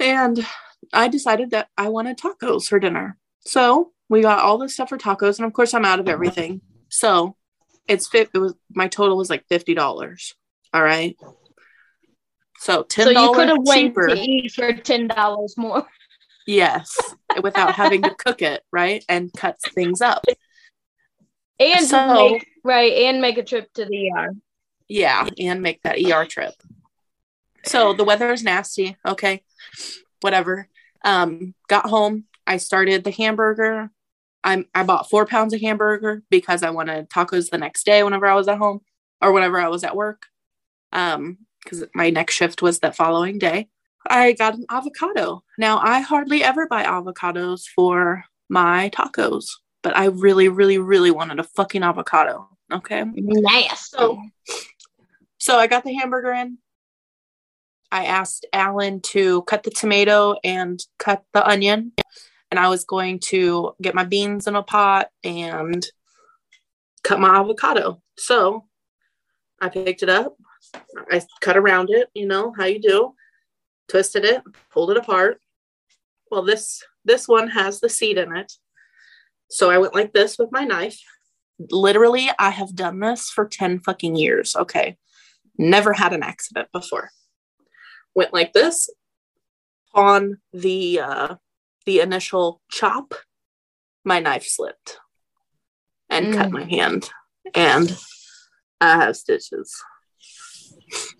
and 0.00 0.44
I 0.92 1.08
decided 1.08 1.50
that 1.50 1.68
I 1.76 1.88
wanted 1.88 2.18
tacos 2.18 2.66
for 2.66 2.78
dinner. 2.78 3.18
So 3.40 3.92
we 4.08 4.22
got 4.22 4.40
all 4.40 4.58
the 4.58 4.68
stuff 4.68 4.88
for 4.90 4.98
tacos, 4.98 5.38
and 5.38 5.46
of 5.46 5.52
course 5.52 5.74
I'm 5.74 5.84
out 5.84 6.00
of 6.00 6.08
everything. 6.08 6.60
So 6.88 7.36
it's 7.88 8.06
fit 8.06 8.30
it 8.34 8.38
was 8.38 8.54
my 8.70 8.88
total 8.88 9.16
was 9.16 9.30
like 9.30 9.46
fifty 9.48 9.74
dollars. 9.74 10.34
All 10.72 10.82
right. 10.82 11.16
So 12.58 12.82
ten 12.84 13.06
so 13.06 13.10
you 13.10 13.32
could 13.34 13.48
have 13.48 13.58
went 13.60 13.94
to 13.94 14.14
eat 14.18 14.52
for 14.52 14.72
ten 14.72 15.08
dollars 15.08 15.54
more. 15.56 15.86
Yes. 16.46 16.96
Without 17.42 17.74
having 17.74 18.02
to 18.02 18.14
cook 18.14 18.42
it, 18.42 18.62
right? 18.72 19.04
And 19.08 19.32
cut 19.32 19.60
things 19.60 20.00
up. 20.00 20.24
And 21.58 21.86
So- 21.86 22.30
make, 22.30 22.46
right, 22.64 22.92
and 22.92 23.20
make 23.20 23.38
a 23.38 23.44
trip 23.44 23.72
to 23.74 23.84
the 23.84 24.10
ER. 24.10 24.30
Yeah, 24.88 25.28
and 25.38 25.62
make 25.62 25.82
that 25.82 25.98
ER 25.98 26.26
trip. 26.26 26.54
So 27.64 27.92
the 27.92 28.04
weather 28.04 28.32
is 28.32 28.42
nasty. 28.42 28.96
Okay, 29.06 29.44
whatever. 30.20 30.68
Um, 31.04 31.54
got 31.68 31.86
home. 31.86 32.24
I 32.46 32.56
started 32.56 33.04
the 33.04 33.12
hamburger. 33.12 33.90
I'm, 34.44 34.66
I 34.74 34.82
bought 34.82 35.08
four 35.08 35.24
pounds 35.24 35.54
of 35.54 35.60
hamburger 35.60 36.22
because 36.28 36.64
I 36.64 36.70
wanted 36.70 37.08
tacos 37.08 37.50
the 37.50 37.58
next 37.58 37.86
day 37.86 38.02
whenever 38.02 38.26
I 38.26 38.34
was 38.34 38.48
at 38.48 38.58
home 38.58 38.80
or 39.20 39.32
whenever 39.32 39.60
I 39.60 39.68
was 39.68 39.84
at 39.84 39.94
work. 39.96 40.26
Um, 40.92 41.38
because 41.62 41.84
my 41.94 42.10
next 42.10 42.34
shift 42.34 42.60
was 42.60 42.80
that 42.80 42.96
following 42.96 43.38
day. 43.38 43.68
I 44.08 44.32
got 44.32 44.54
an 44.54 44.66
avocado. 44.70 45.42
Now 45.58 45.78
I 45.78 46.00
hardly 46.00 46.42
ever 46.42 46.66
buy 46.66 46.84
avocados 46.84 47.62
for 47.74 48.24
my 48.48 48.90
tacos, 48.90 49.46
but 49.82 49.96
I 49.96 50.06
really, 50.06 50.48
really, 50.48 50.78
really 50.78 51.10
wanted 51.10 51.38
a 51.38 51.44
fucking 51.44 51.82
avocado. 51.82 52.48
Okay. 52.72 53.04
Nasty. 53.04 53.76
So, 53.76 54.22
so 55.38 55.56
I 55.58 55.66
got 55.66 55.84
the 55.84 55.94
hamburger 55.94 56.32
in. 56.32 56.58
I 57.90 58.06
asked 58.06 58.46
Alan 58.52 59.00
to 59.00 59.42
cut 59.42 59.62
the 59.62 59.70
tomato 59.70 60.36
and 60.42 60.82
cut 60.98 61.22
the 61.34 61.46
onion. 61.46 61.92
And 62.50 62.58
I 62.58 62.68
was 62.68 62.84
going 62.84 63.18
to 63.28 63.74
get 63.80 63.94
my 63.94 64.04
beans 64.04 64.46
in 64.46 64.56
a 64.56 64.62
pot 64.62 65.08
and 65.22 65.86
cut 67.02 67.20
my 67.20 67.36
avocado. 67.36 68.02
So 68.16 68.64
I 69.60 69.68
picked 69.68 70.02
it 70.02 70.08
up. 70.08 70.36
I 71.10 71.22
cut 71.40 71.56
around 71.56 71.90
it, 71.90 72.08
you 72.14 72.26
know, 72.26 72.52
how 72.56 72.64
you 72.64 72.80
do. 72.80 73.14
Twisted 73.92 74.24
it, 74.24 74.42
pulled 74.70 74.90
it 74.90 74.96
apart. 74.96 75.38
Well, 76.30 76.42
this 76.42 76.82
this 77.04 77.28
one 77.28 77.48
has 77.48 77.78
the 77.78 77.90
seed 77.90 78.16
in 78.16 78.34
it. 78.34 78.50
So 79.50 79.68
I 79.68 79.76
went 79.76 79.94
like 79.94 80.14
this 80.14 80.38
with 80.38 80.50
my 80.50 80.64
knife. 80.64 80.98
Literally, 81.70 82.30
I 82.38 82.48
have 82.48 82.74
done 82.74 83.00
this 83.00 83.28
for 83.28 83.46
10 83.46 83.80
fucking 83.80 84.16
years. 84.16 84.56
Okay. 84.56 84.96
Never 85.58 85.92
had 85.92 86.14
an 86.14 86.22
accident 86.22 86.68
before. 86.72 87.10
Went 88.14 88.32
like 88.32 88.54
this 88.54 88.88
on 89.92 90.38
the 90.54 91.00
uh 91.00 91.34
the 91.84 92.00
initial 92.00 92.62
chop, 92.70 93.12
my 94.04 94.20
knife 94.20 94.46
slipped 94.46 95.00
and 96.08 96.28
mm. 96.28 96.34
cut 96.34 96.50
my 96.50 96.64
hand. 96.64 97.10
And 97.54 97.94
I 98.80 99.04
have 99.04 99.18
stitches. 99.18 99.76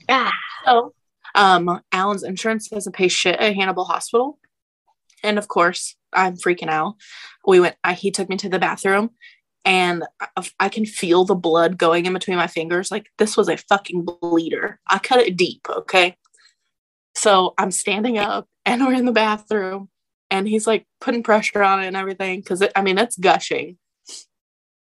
Ah. 0.09 0.33
So 0.64 0.95
um 1.34 1.80
Alan's 1.92 2.22
insurance 2.22 2.68
doesn't 2.68 2.94
pay 2.94 3.08
shit 3.08 3.38
at 3.38 3.54
Hannibal 3.54 3.84
Hospital. 3.84 4.38
And 5.22 5.38
of 5.38 5.48
course, 5.48 5.96
I'm 6.12 6.36
freaking 6.36 6.68
out. 6.68 6.96
We 7.46 7.60
went, 7.60 7.76
I, 7.84 7.94
he 7.94 8.10
took 8.10 8.28
me 8.28 8.36
to 8.38 8.48
the 8.48 8.58
bathroom 8.58 9.10
and 9.64 10.04
I, 10.20 10.46
I, 10.58 10.68
can 10.68 10.84
feel 10.84 11.24
the 11.24 11.34
blood 11.34 11.78
going 11.78 12.06
in 12.06 12.12
between 12.12 12.36
my 12.36 12.48
fingers. 12.48 12.90
Like 12.90 13.06
this 13.18 13.36
was 13.36 13.48
a 13.48 13.56
fucking 13.56 14.04
bleeder. 14.04 14.80
I 14.88 14.98
cut 14.98 15.20
it 15.20 15.36
deep. 15.36 15.66
Okay. 15.68 16.16
So 17.14 17.54
I'm 17.58 17.70
standing 17.70 18.18
up 18.18 18.48
and 18.66 18.84
we're 18.84 18.94
in 18.94 19.04
the 19.04 19.12
bathroom 19.12 19.88
and 20.30 20.48
he's 20.48 20.66
like 20.66 20.86
putting 21.00 21.22
pressure 21.22 21.62
on 21.62 21.82
it 21.82 21.86
and 21.86 21.96
everything. 21.96 22.42
Cause 22.42 22.62
it, 22.62 22.72
I 22.74 22.82
mean, 22.82 22.98
it's 22.98 23.16
gushing. 23.16 23.78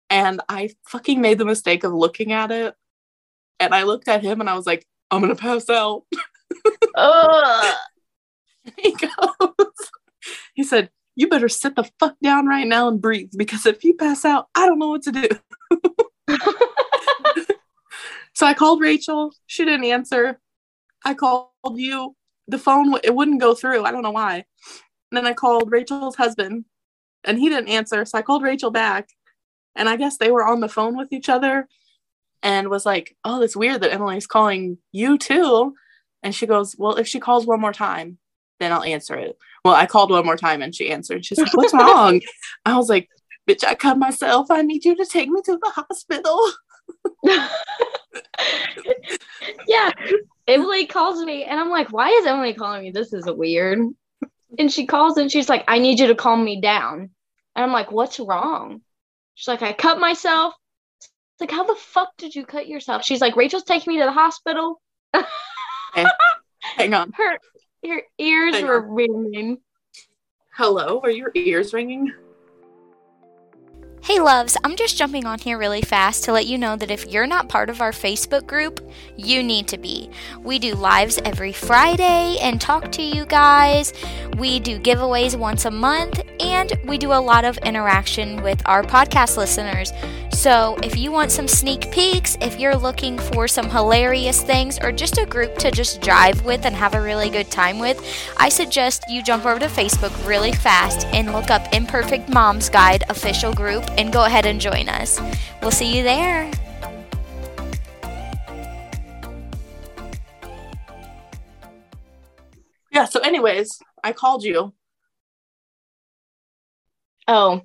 And 0.10 0.42
I 0.50 0.72
fucking 0.88 1.22
made 1.22 1.38
the 1.38 1.46
mistake 1.46 1.84
of 1.84 1.94
looking 1.94 2.32
at 2.32 2.52
it. 2.52 2.74
And 3.60 3.74
I 3.74 3.84
looked 3.84 4.08
at 4.08 4.24
him 4.24 4.42
and 4.42 4.50
I 4.50 4.56
was 4.56 4.66
like, 4.66 4.86
I'm 5.10 5.22
going 5.22 5.34
to 5.36 5.42
pass 5.42 5.70
out. 5.70 6.04
he 8.78 8.92
goes, 8.92 9.92
he 10.54 10.64
said, 10.64 10.90
You 11.16 11.28
better 11.28 11.50
sit 11.50 11.76
the 11.76 11.90
fuck 12.00 12.16
down 12.24 12.48
right 12.48 12.68
now 12.68 12.88
and 12.88 13.02
breathe 13.02 13.32
because 13.38 13.66
if 13.66 13.84
you 13.84 13.96
pass 13.96 14.26
out, 14.26 14.48
I 14.56 14.66
don't 14.66 14.80
know 14.80 14.90
what 14.90 15.04
to 15.04 15.12
do. 15.12 15.28
so 18.34 18.46
I 18.46 18.54
called 18.54 18.82
Rachel. 18.82 19.34
She 19.48 19.66
didn't 19.66 19.86
answer. 19.86 20.40
I 21.06 21.14
called 21.14 21.50
you. 21.76 22.16
The 22.48 22.58
phone, 22.58 22.94
it 23.04 23.16
wouldn't 23.16 23.40
go 23.40 23.56
through. 23.56 23.86
I 23.86 23.92
don't 23.92 24.02
know 24.02 24.12
why. 24.12 24.36
And 24.36 24.46
then 25.18 25.26
I 25.26 25.34
called 25.34 25.72
Rachel's 25.72 26.16
husband 26.16 26.66
and 27.24 27.40
he 27.40 27.50
didn't 27.50 27.70
answer. 27.70 28.04
So 28.06 28.18
I 28.18 28.22
called 28.22 28.44
Rachel 28.44 28.72
back. 28.72 29.10
And 29.76 29.88
I 29.88 29.96
guess 29.96 30.18
they 30.18 30.32
were 30.32 30.46
on 30.46 30.60
the 30.60 30.68
phone 30.68 30.98
with 30.98 31.14
each 31.14 31.30
other 31.30 31.68
and 32.44 32.70
was 32.70 32.86
like, 32.86 33.16
Oh, 33.24 33.40
that's 33.40 33.56
weird 33.56 33.82
that 33.82 33.94
Emily's 33.94 34.28
calling 34.28 34.78
you 34.92 35.18
too. 35.18 35.76
And 36.24 36.34
she 36.34 36.46
goes, 36.46 36.76
Well, 36.78 36.96
if 36.96 37.08
she 37.08 37.20
calls 37.20 37.46
one 37.46 37.62
more 37.62 37.74
time, 37.74 38.18
then 38.60 38.72
I'll 38.72 38.84
answer 38.84 39.16
it. 39.16 39.38
Well, 39.66 39.74
I 39.74 39.86
called 39.86 40.12
one 40.12 40.26
more 40.26 40.38
time 40.38 40.62
and 40.62 40.74
she 40.74 40.92
answered. 40.92 41.26
She's 41.26 41.40
like, 41.40 41.56
What's 41.56 41.74
wrong? 41.74 42.22
I 42.66 42.78
was 42.78 42.90
like, 42.90 43.10
Bitch, 43.50 43.64
I 43.64 43.76
cut 43.76 43.98
myself. 43.98 44.52
I 44.52 44.62
need 44.62 44.86
you 44.86 44.96
to 44.96 45.06
take 45.06 45.30
me 45.30 45.42
to 45.44 45.60
the 45.62 45.70
hospital. 45.70 46.40
yeah. 49.68 49.92
Emily 50.48 50.86
calls 50.86 51.24
me 51.24 51.44
and 51.44 51.60
I'm 51.60 51.70
like, 51.70 51.92
Why 51.92 52.10
is 52.10 52.26
Emily 52.26 52.54
calling 52.54 52.84
me? 52.84 52.92
This 52.92 53.14
is 53.14 53.26
weird. 53.26 53.80
And 54.60 54.72
she 54.72 54.86
calls 54.86 55.18
and 55.18 55.32
she's 55.32 55.50
like, 55.50 55.64
I 55.68 55.80
need 55.80 56.00
you 56.00 56.08
to 56.08 56.16
calm 56.16 56.44
me 56.44 56.62
down. 56.62 57.10
And 57.56 57.66
I'm 57.66 57.72
like, 57.72 57.92
What's 57.92 58.20
wrong? 58.20 58.82
She's 59.36 59.48
like, 59.48 59.64
I 59.64 59.74
cut 59.74 60.00
myself. 60.00 60.54
It's 61.00 61.42
like, 61.42 61.52
How 61.52 61.64
the 61.64 61.76
fuck 61.76 62.10
did 62.18 62.36
you 62.36 62.46
cut 62.46 62.68
yourself? 62.68 63.04
She's 63.04 63.22
like, 63.22 63.36
Rachel's 63.36 63.64
taking 63.64 63.94
me 63.94 64.00
to 64.00 64.06
the 64.06 64.12
hospital. 64.12 64.80
okay. 65.98 66.06
Hang 66.62 66.94
on. 66.94 67.12
Her 67.14 67.38
your 67.82 68.02
ears 68.18 68.56
Hang 68.56 68.68
were 68.68 68.84
on. 68.84 68.92
ringing. 68.94 69.58
Hello, 70.56 71.00
are 71.04 71.10
your 71.10 71.32
ears 71.34 71.74
ringing? 71.74 72.14
Hey 74.04 74.20
loves, 74.20 74.58
I'm 74.64 74.76
just 74.76 74.98
jumping 74.98 75.28
on 75.28 75.38
here 75.38 75.60
really 75.60 75.84
fast 75.84 76.24
to 76.24 76.34
let 76.34 76.48
you 76.48 76.58
know 76.58 76.76
that 76.76 76.90
if 76.90 77.06
you're 77.06 77.28
not 77.28 77.50
part 77.50 77.70
of 77.70 77.82
our 77.82 77.92
Facebook 77.92 78.48
group, 78.48 78.80
you 79.16 79.44
need 79.44 79.68
to 79.68 79.78
be. 79.78 80.10
We 80.40 80.58
do 80.58 80.74
lives 80.74 81.20
every 81.24 81.54
Friday 81.54 82.40
and 82.42 82.60
talk 82.60 82.92
to 82.94 83.04
you 83.04 83.28
guys. 83.28 83.94
We 84.40 84.60
do 84.60 84.80
giveaways 84.80 85.38
once 85.38 85.66
a 85.66 85.72
month 85.72 86.20
and 86.40 86.74
we 86.86 86.98
do 86.98 87.14
a 87.14 87.22
lot 87.22 87.46
of 87.46 87.60
interaction 87.60 88.42
with 88.42 88.60
our 88.66 88.82
podcast 88.82 89.38
listeners. 89.38 89.94
So, 90.34 90.78
if 90.82 90.98
you 90.98 91.12
want 91.12 91.30
some 91.30 91.48
sneak 91.48 91.92
peeks, 91.92 92.36
if 92.42 92.60
you're 92.60 92.76
looking 92.76 93.20
for 93.20 93.48
some 93.48 93.70
hilarious 93.70 94.42
things 94.42 94.80
or 94.82 94.92
just 94.92 95.20
a 95.20 95.26
group 95.26 95.56
to 95.58 95.70
just 95.70 96.02
drive 96.02 96.44
with 96.46 96.66
and 96.66 96.74
have 96.74 96.96
a 96.96 97.02
really 97.02 97.30
good 97.30 97.52
time 97.52 97.78
with, 97.78 98.02
I 98.38 98.50
suggest 98.50 99.04
you 99.08 99.22
jump 99.22 99.46
over 99.46 99.60
to 99.60 99.68
Facebook 99.68 100.28
really 100.28 100.54
fast 100.54 101.06
and 101.08 101.34
look 101.34 101.52
up 101.52 101.72
Imperfect 101.74 102.30
Mom's 102.30 102.70
Guide 102.70 103.04
official 103.10 103.54
group 103.54 103.84
and 103.98 104.12
go 104.12 104.26
ahead 104.26 104.46
and 104.46 104.60
join 104.60 104.90
us. 104.90 105.20
We'll 105.62 105.72
see 105.72 105.96
you 105.96 106.04
there. 106.04 106.52
Yeah, 112.92 113.06
so 113.06 113.22
anyways, 113.22 113.80
I 114.04 114.12
called 114.12 114.44
you. 114.44 114.74
Oh. 117.28 117.62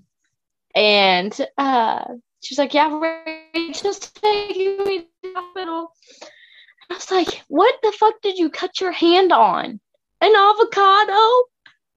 And 0.75 1.37
uh 1.59 2.05
she's 2.43 2.59
like, 2.59 2.75
Yeah, 2.75 2.99
Rachel's 3.55 3.99
taking 3.99 4.79
me 4.85 4.99
to 5.01 5.07
the 5.23 5.33
hospital. 5.35 5.93
I 6.91 6.95
was 6.95 7.11
like, 7.11 7.43
What 7.49 7.75
the 7.83 7.93
fuck 7.93 8.15
did 8.23 8.39
you 8.39 8.51
cut 8.51 8.81
your 8.81 8.93
hand 8.93 9.33
on? 9.33 9.81
An 10.21 10.35
avocado? 10.35 11.19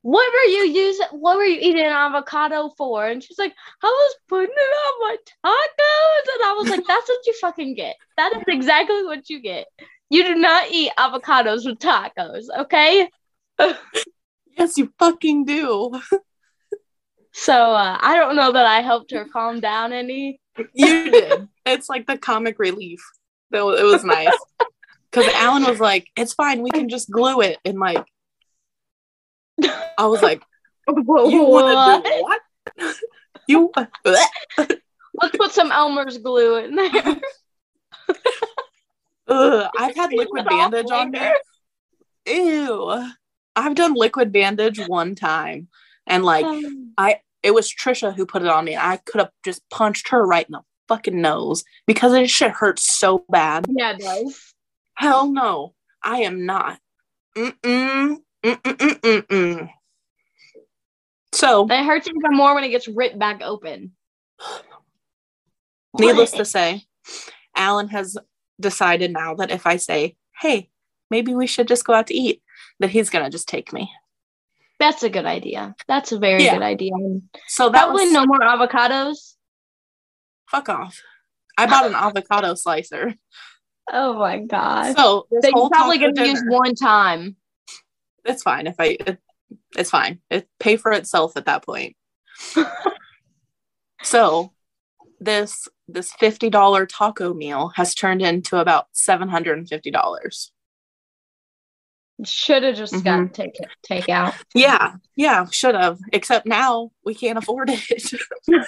What 0.09 0.33
were 0.33 0.51
you 0.51 0.71
using? 0.71 1.05
What 1.11 1.37
were 1.37 1.45
you 1.45 1.59
eating 1.61 1.85
avocado 1.85 2.71
for? 2.75 3.05
And 3.05 3.23
she's 3.23 3.37
like, 3.37 3.53
I 3.83 3.85
was 3.85 4.15
putting 4.27 4.49
it 4.49 4.59
on 4.59 5.07
my 5.07 5.17
tacos. 5.45 6.33
And 6.33 6.43
I 6.45 6.55
was 6.57 6.69
like, 6.69 6.87
that's 6.87 7.07
what 7.07 7.27
you 7.27 7.33
fucking 7.39 7.75
get. 7.75 7.95
That 8.17 8.35
is 8.35 8.43
exactly 8.47 9.03
what 9.03 9.29
you 9.29 9.39
get. 9.39 9.67
You 10.09 10.23
do 10.23 10.33
not 10.33 10.71
eat 10.71 10.91
avocados 10.97 11.63
with 11.63 11.77
tacos, 11.77 12.45
okay? 12.57 13.07
yes, 14.57 14.77
you 14.77 14.91
fucking 14.97 15.45
do. 15.45 15.91
so 17.31 17.53
uh, 17.53 17.97
I 18.01 18.15
don't 18.15 18.35
know 18.35 18.51
that 18.51 18.65
I 18.65 18.81
helped 18.81 19.11
her 19.11 19.25
calm 19.25 19.59
down 19.59 19.93
any. 19.93 20.41
you 20.73 21.11
did. 21.11 21.47
It's 21.67 21.87
like 21.87 22.07
the 22.07 22.17
comic 22.17 22.57
relief. 22.57 22.99
It 23.51 23.61
was 23.61 24.03
nice. 24.03 24.35
Because 25.11 25.31
Alan 25.35 25.65
was 25.65 25.79
like, 25.79 26.07
it's 26.17 26.33
fine. 26.33 26.63
We 26.63 26.71
can 26.71 26.89
just 26.89 27.11
glue 27.11 27.41
it. 27.41 27.59
And 27.63 27.77
like, 27.77 28.03
I 29.97 30.05
was 30.05 30.21
like, 30.21 30.43
you 30.87 31.03
want 31.03 32.03
to 32.03 32.09
do 32.09 32.21
what? 32.21 32.41
you. 33.47 33.71
Let's 35.21 35.37
put 35.37 35.51
some 35.51 35.71
Elmer's 35.71 36.17
glue 36.17 36.57
in 36.57 36.75
there. 36.75 36.91
Ugh, 39.27 39.69
I've 39.77 39.95
had 39.95 40.11
liquid 40.13 40.45
bandage 40.45 40.91
on 40.91 41.11
me. 41.11 41.19
Ew. 42.25 43.11
I've 43.55 43.75
done 43.75 43.93
liquid 43.93 44.31
bandage 44.31 44.79
one 44.87 45.15
time, 45.15 45.67
and 46.07 46.23
like 46.23 46.45
um, 46.45 46.93
I, 46.97 47.19
it 47.43 47.53
was 47.53 47.71
Trisha 47.71 48.15
who 48.15 48.25
put 48.25 48.41
it 48.41 48.47
on 48.47 48.65
me. 48.65 48.75
I 48.77 48.97
could 48.97 49.19
have 49.19 49.31
just 49.43 49.67
punched 49.69 50.09
her 50.09 50.25
right 50.25 50.45
in 50.47 50.53
the 50.53 50.61
fucking 50.87 51.19
nose 51.19 51.63
because 51.85 52.13
it 52.13 52.29
shit 52.29 52.51
hurts 52.51 52.97
so 52.97 53.25
bad. 53.29 53.67
Yeah, 53.69 53.91
it 53.91 53.99
does. 53.99 54.53
Hell 54.95 55.31
no, 55.31 55.73
I 56.03 56.21
am 56.21 56.45
not. 56.45 56.79
Mm-mm. 57.37 58.17
Mm-mm-mm-mm. 58.43 59.69
So 61.33 61.67
it 61.69 61.85
hurts 61.85 62.07
even 62.07 62.35
more 62.35 62.55
when 62.55 62.63
it 62.63 62.69
gets 62.69 62.87
ripped 62.87 63.19
back 63.19 63.41
open. 63.41 63.91
Needless 65.99 66.31
to 66.31 66.45
say, 66.45 66.83
Alan 67.55 67.87
has 67.89 68.17
decided 68.59 69.11
now 69.11 69.35
that 69.35 69.51
if 69.51 69.65
I 69.65 69.77
say, 69.77 70.15
"Hey, 70.39 70.69
maybe 71.09 71.33
we 71.33 71.47
should 71.47 71.67
just 71.67 71.85
go 71.85 71.93
out 71.93 72.07
to 72.07 72.13
eat," 72.13 72.41
that 72.79 72.89
he's 72.89 73.09
gonna 73.09 73.29
just 73.29 73.47
take 73.47 73.73
me. 73.73 73.91
That's 74.79 75.03
a 75.03 75.09
good 75.09 75.25
idea. 75.25 75.75
That's 75.87 76.11
a 76.11 76.19
very 76.19 76.43
yeah. 76.43 76.53
good 76.53 76.63
idea. 76.63 76.91
So 77.47 77.69
that 77.69 77.85
probably 77.85 78.05
was, 78.05 78.13
no 78.13 78.25
more 78.25 78.39
avocados. 78.39 79.35
Fuck 80.49 80.69
off! 80.69 81.01
I 81.57 81.65
bought 81.65 81.85
an 81.85 81.95
avocado 81.95 82.55
slicer. 82.55 83.13
Oh 83.91 84.17
my 84.19 84.39
god! 84.39 84.95
So 84.95 85.27
they 85.41 85.51
probably 85.51 85.97
gonna 85.97 86.25
use 86.25 86.43
one 86.47 86.75
time 86.75 87.35
it's 88.25 88.43
fine 88.43 88.67
if 88.67 88.75
I. 88.79 88.97
It, 88.99 89.19
it's 89.75 89.89
fine. 89.89 90.19
It 90.29 90.47
pay 90.59 90.75
for 90.77 90.91
itself 90.91 91.35
at 91.37 91.45
that 91.45 91.65
point. 91.65 91.95
so 94.03 94.53
this 95.19 95.67
this 95.87 96.11
fifty 96.13 96.49
dollar 96.49 96.85
taco 96.85 97.33
meal 97.33 97.71
has 97.75 97.95
turned 97.95 98.21
into 98.21 98.57
about 98.57 98.87
seven 98.93 99.27
hundred 99.29 99.57
and 99.57 99.67
fifty 99.67 99.91
dollars. 99.91 100.51
Should 102.25 102.63
have 102.63 102.75
just 102.75 102.93
got 103.03 103.19
Mhm. 103.19 103.33
take 103.33 103.55
take 103.83 104.09
out. 104.09 104.33
Yeah, 104.53 104.95
yeah, 105.15 105.45
should 105.51 105.75
have. 105.75 105.99
Except 106.11 106.45
now 106.45 106.91
we 107.05 107.15
can't 107.15 107.37
afford 107.37 107.69
it. 107.71 108.13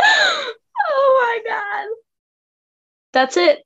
oh 0.00 1.40
my 1.44 1.50
god. 1.50 1.88
That's 3.12 3.36
it. 3.36 3.62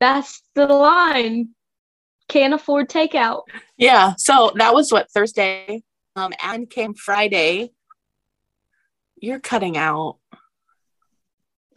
That's 0.00 0.42
the 0.54 0.66
line. 0.66 1.50
Can't 2.28 2.54
afford 2.54 2.88
takeout. 2.88 3.42
yeah, 3.76 4.14
so 4.18 4.52
that 4.56 4.74
was 4.74 4.90
what 4.92 5.10
Thursday. 5.10 5.82
Um, 6.16 6.32
and 6.42 6.68
came 6.68 6.94
Friday. 6.94 7.70
You're 9.20 9.38
cutting 9.40 9.76
out. 9.76 10.18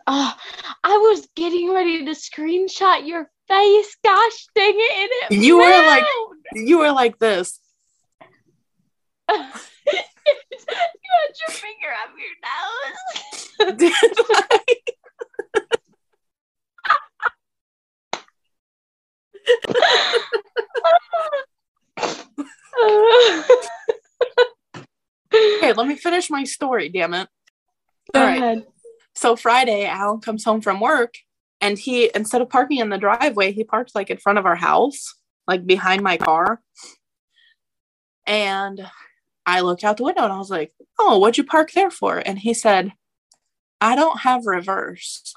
Oh, 0.07 0.33
I 0.83 0.97
was 0.97 1.27
getting 1.35 1.71
ready 1.71 2.05
to 2.05 2.11
screenshot 2.11 3.05
your 3.07 3.29
face. 3.47 3.95
Gosh 4.03 4.47
dang 4.55 4.73
it. 4.75 5.11
It 5.31 5.43
You 5.43 5.57
were 5.57 5.69
like- 5.69 6.03
You 6.53 6.79
were 6.79 6.91
like 6.91 7.19
this. 7.19 7.59
you 9.29 9.35
had 9.35 9.45
your 11.47 11.49
finger 11.49 11.91
up 12.03 12.09
your 12.17 13.69
nose. 13.69 13.77
Did 13.77 13.93
I? 14.31 14.59
Okay, 25.31 25.73
let 25.73 25.87
me 25.87 25.95
finish 25.95 26.29
my 26.29 26.43
story, 26.43 26.89
damn 26.89 27.13
it. 27.13 27.27
All 28.15 28.21
right. 28.21 28.65
So 29.13 29.35
Friday, 29.35 29.85
Alan 29.85 30.21
comes 30.21 30.43
home 30.43 30.61
from 30.61 30.79
work 30.79 31.15
and 31.61 31.77
he, 31.77 32.09
instead 32.15 32.41
of 32.41 32.49
parking 32.49 32.79
in 32.79 32.89
the 32.89 32.97
driveway, 32.97 33.51
he 33.51 33.63
parked 33.63 33.93
like 33.93 34.09
in 34.09 34.17
front 34.17 34.39
of 34.39 34.45
our 34.45 34.55
house, 34.55 35.13
like 35.47 35.65
behind 35.65 36.01
my 36.01 36.17
car. 36.17 36.61
And 38.25 38.87
I 39.45 39.61
looked 39.61 39.83
out 39.83 39.97
the 39.97 40.03
window 40.03 40.23
and 40.23 40.33
I 40.33 40.37
was 40.37 40.49
like, 40.49 40.73
Oh, 40.97 41.19
what'd 41.19 41.37
you 41.37 41.43
park 41.43 41.71
there 41.73 41.91
for? 41.91 42.17
And 42.17 42.39
he 42.39 42.53
said, 42.53 42.93
I 43.81 43.95
don't 43.95 44.21
have 44.21 44.45
reverse. 44.45 45.33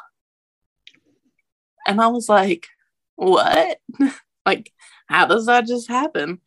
And 1.87 2.01
I 2.01 2.09
was 2.09 2.29
like, 2.29 2.69
What? 3.17 3.79
like, 4.47 4.73
how 5.07 5.27
does 5.27 5.47
that 5.47 5.67
just 5.67 5.89
happen? 5.89 6.41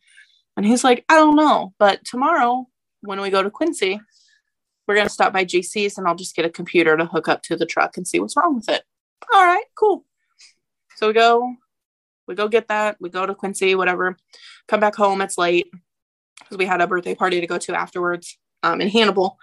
And 0.56 0.66
he's 0.66 0.84
like, 0.84 1.04
I 1.08 1.16
don't 1.16 1.36
know. 1.36 1.74
But 1.78 2.04
tomorrow, 2.04 2.66
when 3.00 3.20
we 3.20 3.30
go 3.30 3.42
to 3.42 3.50
Quincy, 3.50 4.00
we're 4.86 4.94
going 4.94 5.06
to 5.06 5.12
stop 5.12 5.32
by 5.32 5.44
GC's 5.44 5.98
and 5.98 6.06
I'll 6.06 6.14
just 6.14 6.36
get 6.36 6.44
a 6.44 6.50
computer 6.50 6.96
to 6.96 7.04
hook 7.04 7.28
up 7.28 7.42
to 7.42 7.56
the 7.56 7.66
truck 7.66 7.96
and 7.96 8.06
see 8.06 8.20
what's 8.20 8.36
wrong 8.36 8.56
with 8.56 8.68
it. 8.68 8.82
All 9.34 9.44
right, 9.44 9.64
cool. 9.74 10.04
So 10.96 11.08
we 11.08 11.12
go, 11.12 11.54
we 12.26 12.34
go 12.34 12.48
get 12.48 12.68
that. 12.68 12.96
We 13.00 13.10
go 13.10 13.26
to 13.26 13.34
Quincy, 13.34 13.74
whatever. 13.74 14.16
Come 14.68 14.80
back 14.80 14.94
home. 14.94 15.20
It's 15.20 15.38
late 15.38 15.70
because 16.38 16.58
we 16.58 16.66
had 16.66 16.80
a 16.80 16.86
birthday 16.86 17.14
party 17.14 17.40
to 17.40 17.46
go 17.46 17.58
to 17.58 17.74
afterwards 17.74 18.38
um, 18.62 18.80
in 18.80 18.88
Hannibal. 18.88 19.38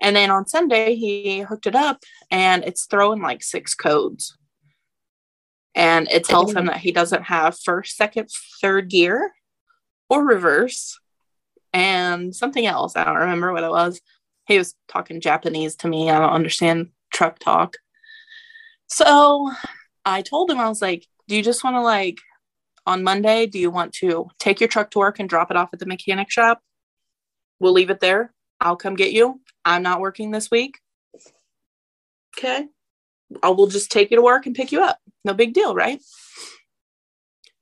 And 0.00 0.16
then 0.16 0.30
on 0.30 0.46
Sunday, 0.46 0.94
he 0.94 1.40
hooked 1.40 1.66
it 1.66 1.74
up 1.74 2.02
and 2.30 2.64
it's 2.64 2.86
throwing 2.86 3.20
like 3.20 3.42
six 3.42 3.74
codes. 3.74 4.36
And 5.74 6.08
it 6.10 6.24
tells 6.24 6.54
him 6.54 6.66
that 6.66 6.78
he 6.78 6.92
doesn't 6.92 7.22
have 7.24 7.58
first, 7.58 7.96
second, 7.96 8.28
third 8.60 8.88
gear 8.88 9.32
or 10.08 10.24
reverse 10.24 10.98
and 11.72 12.34
something 12.34 12.66
else. 12.66 12.96
I 12.96 13.04
don't 13.04 13.14
remember 13.14 13.52
what 13.52 13.62
it 13.62 13.70
was 13.70 14.00
he 14.50 14.58
was 14.58 14.74
talking 14.88 15.20
Japanese 15.20 15.76
to 15.76 15.88
me. 15.88 16.10
I 16.10 16.18
don't 16.18 16.32
understand 16.32 16.88
truck 17.12 17.38
talk. 17.38 17.76
So 18.88 19.50
I 20.04 20.22
told 20.22 20.50
him, 20.50 20.58
I 20.58 20.68
was 20.68 20.82
like, 20.82 21.06
do 21.28 21.36
you 21.36 21.42
just 21.42 21.62
want 21.62 21.76
to 21.76 21.80
like 21.80 22.18
on 22.86 23.04
Monday, 23.04 23.46
do 23.46 23.58
you 23.58 23.70
want 23.70 23.92
to 23.94 24.28
take 24.38 24.60
your 24.60 24.68
truck 24.68 24.90
to 24.90 24.98
work 24.98 25.20
and 25.20 25.28
drop 25.28 25.50
it 25.50 25.56
off 25.56 25.70
at 25.72 25.78
the 25.78 25.86
mechanic 25.86 26.30
shop? 26.30 26.60
We'll 27.60 27.72
leave 27.72 27.90
it 27.90 28.00
there. 28.00 28.32
I'll 28.60 28.76
come 28.76 28.96
get 28.96 29.12
you. 29.12 29.40
I'm 29.64 29.82
not 29.82 30.00
working 30.00 30.32
this 30.32 30.50
week. 30.50 30.80
Okay. 32.36 32.66
I 33.42 33.50
will 33.50 33.66
just 33.66 33.90
take 33.90 34.10
you 34.10 34.16
to 34.16 34.22
work 34.22 34.46
and 34.46 34.54
pick 34.54 34.72
you 34.72 34.82
up. 34.82 34.98
No 35.24 35.34
big 35.34 35.52
deal, 35.52 35.74
right? 35.74 36.00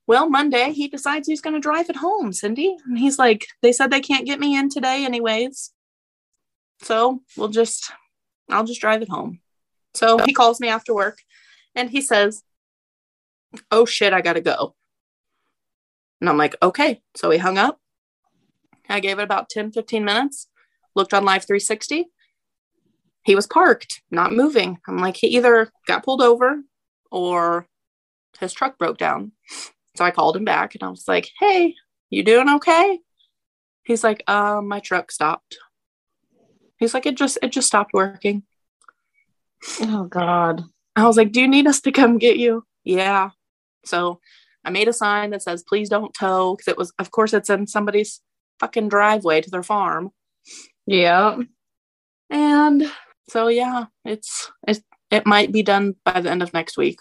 Well, 0.07 0.31
Monday 0.31 0.73
he 0.73 0.89
decides 0.89 1.29
he's 1.29 1.43
going 1.43 1.55
to 1.55 1.61
drive 1.61 1.91
it 1.91 1.97
home, 1.97 2.33
Cindy. 2.33 2.77
And 2.87 2.99
he's 2.99 3.19
like, 3.19 3.47
they 3.61 3.73
said 3.73 3.91
they 3.91 4.01
can't 4.01 4.27
get 4.27 4.41
me 4.41 4.57
in 4.57 4.71
today, 4.71 5.05
anyways. 5.05 5.73
So 6.83 7.23
we'll 7.37 7.49
just, 7.49 7.93
I'll 8.49 8.65
just 8.65 8.81
drive 8.81 9.03
it 9.03 9.11
home. 9.11 9.41
So 9.95 10.19
he 10.19 10.33
calls 10.33 10.61
me 10.61 10.69
after 10.69 10.95
work 10.95 11.19
and 11.75 11.91
he 11.91 12.01
says, 12.01 12.43
Oh 13.71 13.85
shit, 13.85 14.13
I 14.13 14.21
gotta 14.21 14.41
go. 14.41 14.75
And 16.21 16.31
I'm 16.31 16.39
like, 16.39 16.57
Okay. 16.63 17.03
So 17.17 17.31
he 17.31 17.39
hung 17.39 17.59
up. 17.59 17.81
I 18.89 19.01
gave 19.01 19.19
it 19.19 19.23
about 19.23 19.51
10, 19.51 19.73
15 19.73 20.05
minutes, 20.05 20.49
looked 20.95 21.13
on 21.13 21.25
Life 21.25 21.47
360. 21.47 22.07
He 23.29 23.35
was 23.35 23.47
parked, 23.47 24.01
not 24.11 24.33
moving. 24.33 24.79
I'm 24.89 24.97
like, 24.97 25.19
he 25.19 25.27
either 25.37 25.71
got 25.87 26.03
pulled 26.03 26.23
over 26.23 26.63
or 27.11 27.67
his 28.41 28.55
truck 28.55 28.79
broke 28.79 28.97
down. 28.97 29.33
So 29.99 30.05
I 30.07 30.13
called 30.13 30.35
him 30.35 30.47
back 30.47 30.75
and 30.75 30.83
I 30.83 30.89
was 30.89 31.07
like, 31.07 31.29
Hey, 31.39 31.75
you 32.09 32.25
doing 32.25 32.49
okay? 32.49 33.01
He's 33.83 34.03
like, 34.03 34.25
um, 34.31 34.67
my 34.67 34.81
truck 34.81 35.13
stopped. 35.13 35.59
He's 36.79 36.95
like, 36.95 37.05
it 37.05 37.19
just 37.19 37.37
it 37.43 37.53
just 37.53 37.67
stopped 37.67 37.93
working. 37.93 38.45
Oh 39.83 40.05
God. 40.05 40.65
I 40.97 41.07
was 41.07 41.19
like, 41.19 41.31
Do 41.31 41.43
you 41.43 41.49
need 41.49 41.67
us 41.67 41.83
to 41.83 41.93
come 41.93 42.17
get 42.17 42.39
you? 42.39 42.65
Yeah. 42.83 43.33
So 43.85 44.21
I 44.65 44.71
made 44.71 44.89
a 44.89 44.95
sign 44.95 45.33
that 45.33 45.43
says, 45.43 45.63
please 45.69 45.91
don't 45.91 46.15
tow. 46.15 46.57
Cause 46.57 46.69
it 46.69 46.79
was, 46.79 46.95
of 46.99 47.11
course, 47.11 47.35
it's 47.35 47.51
in 47.51 47.67
somebody's 47.67 48.23
fucking 48.59 48.89
driveway 48.89 49.43
to 49.43 49.51
their 49.51 49.63
farm. 49.63 50.13
Yeah. 50.87 51.37
And 52.31 52.91
so 53.29 53.49
yeah, 53.49 53.87
it's 54.05 54.51
it 54.67 54.83
it 55.11 55.27
might 55.27 55.53
be 55.53 55.63
done 55.63 55.97
by 56.05 56.21
the 56.21 56.31
end 56.31 56.43
of 56.43 56.53
next 56.53 56.77
week. 56.77 56.99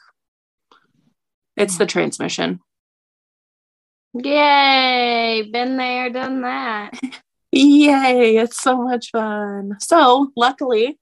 It's 1.55 1.77
the 1.77 1.85
transmission. 1.85 2.59
Yay. 4.13 5.49
Been 5.51 5.77
there, 5.77 6.09
done 6.09 6.41
that. 6.41 6.99
Yay, 7.51 8.37
it's 8.37 8.61
so 8.61 8.83
much 8.83 9.09
fun. 9.11 9.77
So 9.79 10.31
luckily, 10.35 10.99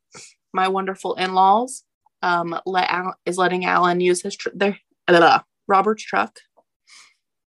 my 0.54 0.68
wonderful 0.68 1.16
in-laws 1.16 1.84
um 2.22 2.58
let 2.66 2.90
Al- 2.90 3.20
is 3.26 3.38
letting 3.38 3.66
Alan 3.66 4.00
use 4.00 4.22
his 4.22 4.36
tr- 4.36 4.50
their 4.54 4.80
uh, 5.08 5.40
Robert's 5.68 6.04
truck 6.04 6.40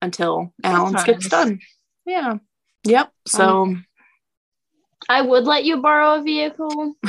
until 0.02 0.54
Alan's 0.64 1.04
gets 1.04 1.30
done. 1.30 1.60
Yeah. 2.06 2.36
Yep. 2.86 3.12
So 3.28 3.76
I 5.08 5.22
would 5.22 5.46
let 5.46 5.66
you 5.66 5.78
borrow 5.82 6.20
a 6.20 6.24
vehicle. 6.24 6.96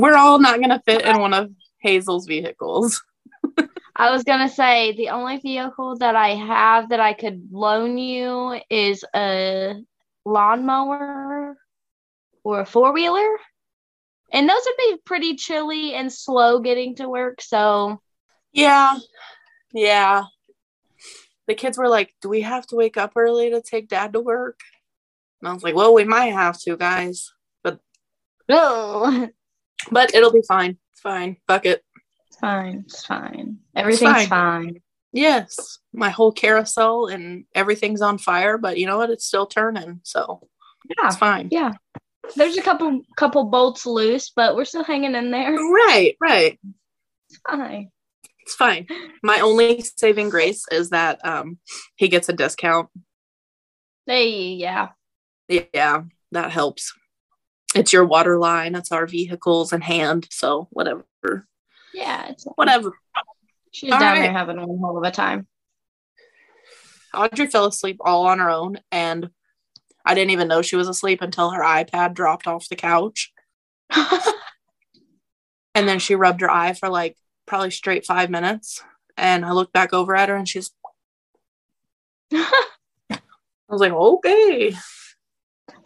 we're 0.00 0.16
all 0.16 0.38
not 0.38 0.60
gonna 0.60 0.82
fit 0.84 1.04
in 1.04 1.18
one 1.20 1.34
of 1.34 1.50
Hazel's 1.80 2.26
vehicles. 2.26 3.02
I 3.96 4.10
was 4.10 4.24
gonna 4.24 4.48
say 4.48 4.92
the 4.96 5.10
only 5.10 5.38
vehicle 5.38 5.96
that 5.98 6.16
I 6.16 6.30
have 6.30 6.90
that 6.90 7.00
I 7.00 7.14
could 7.14 7.48
loan 7.50 7.96
you 7.96 8.60
is 8.68 9.04
a 9.14 9.74
lawnmower 10.24 11.56
or 12.44 12.60
a 12.60 12.66
four 12.66 12.92
wheeler. 12.92 13.38
And 14.32 14.48
those 14.48 14.60
would 14.66 14.76
be 14.76 15.00
pretty 15.04 15.36
chilly 15.36 15.94
and 15.94 16.12
slow 16.12 16.60
getting 16.60 16.96
to 16.96 17.08
work. 17.08 17.40
So 17.40 18.00
Yeah. 18.52 18.98
Yeah. 19.72 20.24
The 21.46 21.54
kids 21.54 21.78
were 21.78 21.88
like, 21.88 22.12
Do 22.20 22.28
we 22.28 22.42
have 22.42 22.66
to 22.68 22.76
wake 22.76 22.96
up 22.96 23.12
early 23.16 23.50
to 23.50 23.62
take 23.62 23.88
dad 23.88 24.12
to 24.12 24.20
work? 24.20 24.60
And 25.40 25.48
I 25.48 25.52
was 25.54 25.62
like, 25.62 25.74
Well, 25.74 25.94
we 25.94 26.04
might 26.04 26.32
have 26.32 26.60
to, 26.62 26.76
guys. 26.76 27.32
But 27.62 27.78
no, 28.48 29.28
But 29.90 30.14
it'll 30.14 30.32
be 30.32 30.42
fine. 30.46 30.78
It's 30.92 31.00
fine. 31.00 31.36
Fuck 31.46 31.66
it. 31.66 31.82
it's 32.28 32.38
fine. 32.38 32.82
It's 32.86 33.04
fine. 33.06 33.58
Everything's 33.74 34.26
fine. 34.26 34.28
fine. 34.28 34.80
Yes. 35.12 35.78
My 35.92 36.10
whole 36.10 36.32
carousel 36.32 37.06
and 37.06 37.44
everything's 37.54 38.02
on 38.02 38.18
fire, 38.18 38.58
but 38.58 38.78
you 38.78 38.86
know 38.86 38.98
what? 38.98 39.10
It's 39.10 39.24
still 39.26 39.46
turning. 39.46 40.00
So 40.02 40.46
Yeah. 40.88 41.06
it's 41.06 41.16
fine. 41.16 41.48
Yeah. 41.50 41.72
There's 42.34 42.56
a 42.58 42.62
couple 42.62 43.02
couple 43.16 43.44
bolts 43.44 43.86
loose, 43.86 44.30
but 44.34 44.56
we're 44.56 44.64
still 44.64 44.82
hanging 44.84 45.14
in 45.14 45.30
there. 45.30 45.52
Right, 45.54 46.16
right. 46.20 46.58
It's 47.30 47.38
fine. 47.48 47.90
It's 48.40 48.54
fine. 48.54 48.86
My 49.22 49.40
only 49.40 49.82
saving 49.96 50.28
grace 50.30 50.64
is 50.70 50.90
that 50.90 51.24
um 51.24 51.58
he 51.96 52.08
gets 52.08 52.28
a 52.28 52.32
discount. 52.32 52.88
Hey, 54.06 54.54
yeah. 54.54 54.88
Yeah, 55.48 56.02
that 56.32 56.50
helps. 56.50 56.92
It's 57.76 57.92
your 57.92 58.04
water 58.04 58.38
line, 58.38 58.74
it's 58.74 58.92
our 58.92 59.06
vehicles 59.06 59.72
in 59.72 59.80
hand, 59.80 60.28
so 60.30 60.68
whatever. 60.70 61.04
Yeah. 61.94 62.28
It's 62.28 62.44
Whatever. 62.56 62.92
She's 63.70 63.92
All 63.92 63.98
down 63.98 64.14
right. 64.14 64.22
there 64.22 64.32
having 64.32 64.56
one 64.56 64.78
hell 64.78 64.96
of 64.96 65.04
a 65.04 65.10
time. 65.10 65.46
Audrey 67.14 67.46
fell 67.46 67.66
asleep 67.66 67.96
all 68.00 68.26
on 68.26 68.38
her 68.38 68.50
own 68.50 68.78
and 68.92 69.30
I 70.04 70.14
didn't 70.14 70.30
even 70.30 70.48
know 70.48 70.62
she 70.62 70.76
was 70.76 70.88
asleep 70.88 71.20
until 71.22 71.50
her 71.50 71.62
iPad 71.62 72.14
dropped 72.14 72.46
off 72.46 72.68
the 72.68 72.76
couch. 72.76 73.32
And 75.76 75.86
then 75.86 75.98
she 75.98 76.14
rubbed 76.14 76.40
her 76.40 76.50
eye 76.50 76.72
for 76.72 76.88
like 76.88 77.18
probably 77.44 77.70
straight 77.70 78.06
five 78.06 78.30
minutes. 78.30 78.82
And 79.18 79.44
I 79.44 79.52
looked 79.52 79.74
back 79.74 79.92
over 79.92 80.16
at 80.16 80.30
her 80.30 80.34
and 80.34 80.48
she's, 80.48 80.70
I 82.32 83.18
was 83.68 83.82
like, 83.82 83.92
okay. 83.92 84.72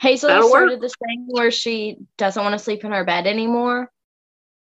Hazel 0.00 0.28
That'll 0.30 0.48
started 0.48 0.80
this 0.80 0.94
thing 1.04 1.26
where 1.28 1.50
she 1.50 1.98
doesn't 2.16 2.42
want 2.42 2.54
to 2.54 2.58
sleep 2.58 2.84
in 2.84 2.92
her 2.92 3.04
bed 3.04 3.26
anymore, 3.26 3.92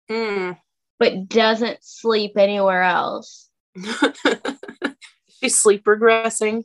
Mm. 0.08 0.58
but 0.98 1.28
doesn't 1.28 1.82
sleep 1.82 2.36
anywhere 2.36 2.82
else. 2.82 3.50
she's 5.40 5.58
sleep 5.60 5.84
regressing. 5.84 6.64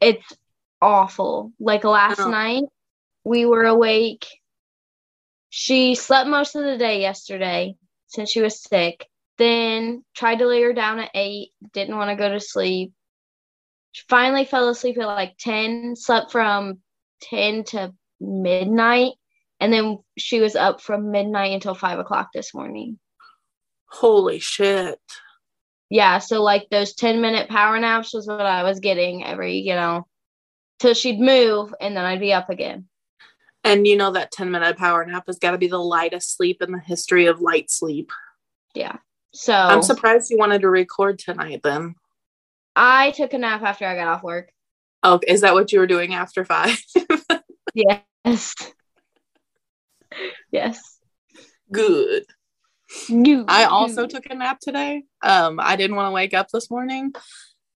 It's 0.00 0.32
awful. 0.82 1.52
Like 1.58 1.84
last 1.84 2.20
Oh. 2.20 2.28
night, 2.30 2.64
we 3.24 3.46
were 3.46 3.64
awake. 3.64 4.26
She 5.48 5.94
slept 5.94 6.28
most 6.28 6.54
of 6.56 6.64
the 6.64 6.76
day 6.76 7.00
yesterday 7.00 7.76
since 8.08 8.30
she 8.30 8.42
was 8.42 8.62
sick. 8.62 9.06
Then 9.38 10.04
tried 10.14 10.40
to 10.40 10.46
lay 10.46 10.62
her 10.62 10.72
down 10.74 10.98
at 10.98 11.10
eight, 11.14 11.52
didn't 11.72 11.96
want 11.96 12.10
to 12.10 12.16
go 12.16 12.28
to 12.28 12.40
sleep. 12.40 12.92
She 13.92 14.04
finally 14.08 14.44
fell 14.44 14.68
asleep 14.68 14.98
at 14.98 15.06
like 15.06 15.36
10, 15.38 15.96
slept 15.96 16.30
from 16.32 16.80
10 17.22 17.64
to 17.64 17.94
midnight. 18.20 19.12
And 19.60 19.72
then 19.72 19.98
she 20.18 20.40
was 20.40 20.54
up 20.54 20.80
from 20.80 21.10
midnight 21.10 21.52
until 21.52 21.74
five 21.74 21.98
o'clock 21.98 22.28
this 22.34 22.54
morning. 22.54 22.98
Holy 23.86 24.38
shit. 24.38 25.00
Yeah, 25.88 26.18
so 26.18 26.42
like 26.42 26.68
those 26.70 26.94
10 26.94 27.20
minute 27.20 27.48
power 27.48 27.78
naps 27.78 28.12
was 28.12 28.26
what 28.26 28.40
I 28.40 28.64
was 28.64 28.80
getting 28.80 29.24
every, 29.24 29.58
you 29.58 29.74
know, 29.74 30.06
till 30.78 30.94
she'd 30.94 31.20
move 31.20 31.72
and 31.80 31.96
then 31.96 32.04
I'd 32.04 32.20
be 32.20 32.32
up 32.32 32.50
again. 32.50 32.88
And 33.64 33.86
you 33.86 33.96
know 33.96 34.12
that 34.12 34.32
10 34.32 34.50
minute 34.50 34.76
power 34.76 35.04
nap 35.04 35.24
has 35.26 35.38
got 35.38 35.52
to 35.52 35.58
be 35.58 35.68
the 35.68 35.78
lightest 35.78 36.36
sleep 36.36 36.60
in 36.60 36.72
the 36.72 36.78
history 36.78 37.26
of 37.26 37.40
light 37.40 37.70
sleep. 37.70 38.10
Yeah. 38.74 38.96
So 39.32 39.54
I'm 39.54 39.82
surprised 39.82 40.30
you 40.30 40.38
wanted 40.38 40.62
to 40.62 40.70
record 40.70 41.18
tonight 41.18 41.60
then. 41.62 41.94
I 42.74 43.10
took 43.12 43.32
a 43.32 43.38
nap 43.38 43.62
after 43.62 43.86
I 43.86 43.94
got 43.94 44.08
off 44.08 44.22
work. 44.22 44.50
Oh, 45.08 45.20
is 45.24 45.42
that 45.42 45.54
what 45.54 45.70
you 45.70 45.78
were 45.78 45.86
doing 45.86 46.14
after 46.14 46.44
five? 46.44 46.76
Yes. 47.74 48.54
yes. 50.50 50.98
Good. 51.70 52.24
You. 53.06 53.44
I 53.48 53.64
also 53.64 54.06
took 54.06 54.24
a 54.30 54.34
nap 54.34 54.60
today. 54.60 55.04
Um, 55.22 55.60
I 55.60 55.76
didn't 55.76 55.96
want 55.96 56.08
to 56.08 56.14
wake 56.14 56.32
up 56.32 56.48
this 56.48 56.70
morning. 56.70 57.12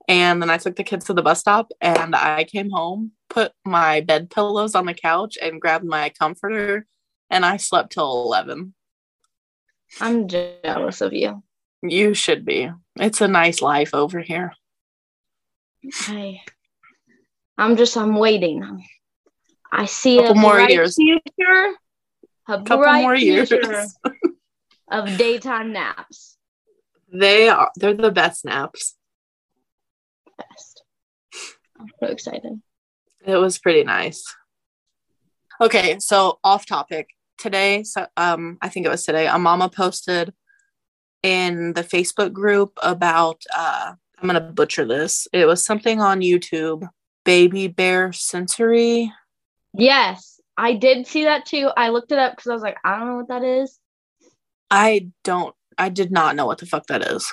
And 0.08 0.40
then 0.40 0.48
I 0.48 0.56
took 0.56 0.76
the 0.76 0.84
kids 0.84 1.04
to 1.04 1.12
the 1.12 1.20
bus 1.20 1.40
stop 1.40 1.70
and 1.82 2.16
I 2.16 2.44
came 2.44 2.70
home, 2.70 3.12
put 3.28 3.52
my 3.66 4.00
bed 4.00 4.30
pillows 4.30 4.74
on 4.74 4.86
the 4.86 4.94
couch 4.94 5.36
and 5.40 5.60
grabbed 5.60 5.84
my 5.84 6.10
comforter 6.18 6.86
and 7.28 7.44
I 7.44 7.58
slept 7.58 7.92
till 7.92 8.22
11. 8.22 8.72
I'm 10.00 10.28
jealous 10.28 11.02
of 11.02 11.12
you. 11.12 11.42
You 11.82 12.14
should 12.14 12.46
be. 12.46 12.70
It's 12.98 13.20
a 13.20 13.28
nice 13.28 13.60
life 13.60 13.94
over 13.94 14.20
here. 14.20 14.54
I, 16.08 16.40
I'm 17.60 17.76
just, 17.76 17.96
I'm 17.96 18.16
waiting. 18.16 18.84
I 19.70 19.84
see 19.84 20.16
Couple 20.16 20.32
a 20.32 20.34
more 20.40 20.54
bright 20.54 20.70
years. 20.70 20.96
future. 20.96 21.74
A 22.48 22.62
Couple 22.62 22.78
bright 22.78 23.02
more 23.02 23.14
years. 23.14 23.50
future 23.50 23.84
of 24.90 25.16
daytime 25.18 25.72
naps. 25.72 26.38
They 27.12 27.48
are 27.48 27.70
they're 27.76 27.94
the 27.94 28.10
best 28.10 28.44
naps. 28.44 28.96
Best. 30.38 30.82
I'm 31.78 31.88
so 32.00 32.06
excited. 32.06 32.60
It 33.26 33.36
was 33.36 33.58
pretty 33.58 33.84
nice. 33.84 34.24
Okay, 35.60 35.98
so 35.98 36.38
off 36.42 36.64
topic. 36.66 37.10
Today, 37.36 37.82
so 37.84 38.06
um, 38.16 38.58
I 38.60 38.68
think 38.68 38.84
it 38.86 38.90
was 38.90 39.04
today, 39.04 39.26
a 39.26 39.38
mama 39.38 39.68
posted 39.70 40.32
in 41.22 41.72
the 41.74 41.82
Facebook 41.82 42.32
group 42.32 42.72
about 42.82 43.42
uh 43.56 43.92
I'm 44.18 44.26
gonna 44.26 44.40
butcher 44.40 44.84
this. 44.86 45.26
It 45.32 45.46
was 45.46 45.64
something 45.64 46.00
on 46.00 46.20
YouTube, 46.20 46.88
baby 47.30 47.68
bear 47.68 48.12
sensory. 48.12 49.12
Yes, 49.72 50.40
I 50.56 50.74
did 50.74 51.06
see 51.06 51.26
that 51.26 51.46
too. 51.46 51.70
I 51.76 51.90
looked 51.90 52.10
it 52.10 52.18
up 52.18 52.32
because 52.32 52.50
I 52.50 52.54
was 52.54 52.62
like, 52.62 52.78
I 52.84 52.98
don't 52.98 53.06
know 53.06 53.16
what 53.18 53.28
that 53.28 53.44
is. 53.44 53.78
I 54.68 55.10
don't 55.22 55.54
I 55.78 55.90
did 55.90 56.10
not 56.10 56.34
know 56.34 56.46
what 56.46 56.58
the 56.58 56.66
fuck 56.66 56.88
that 56.88 57.02
is. 57.02 57.32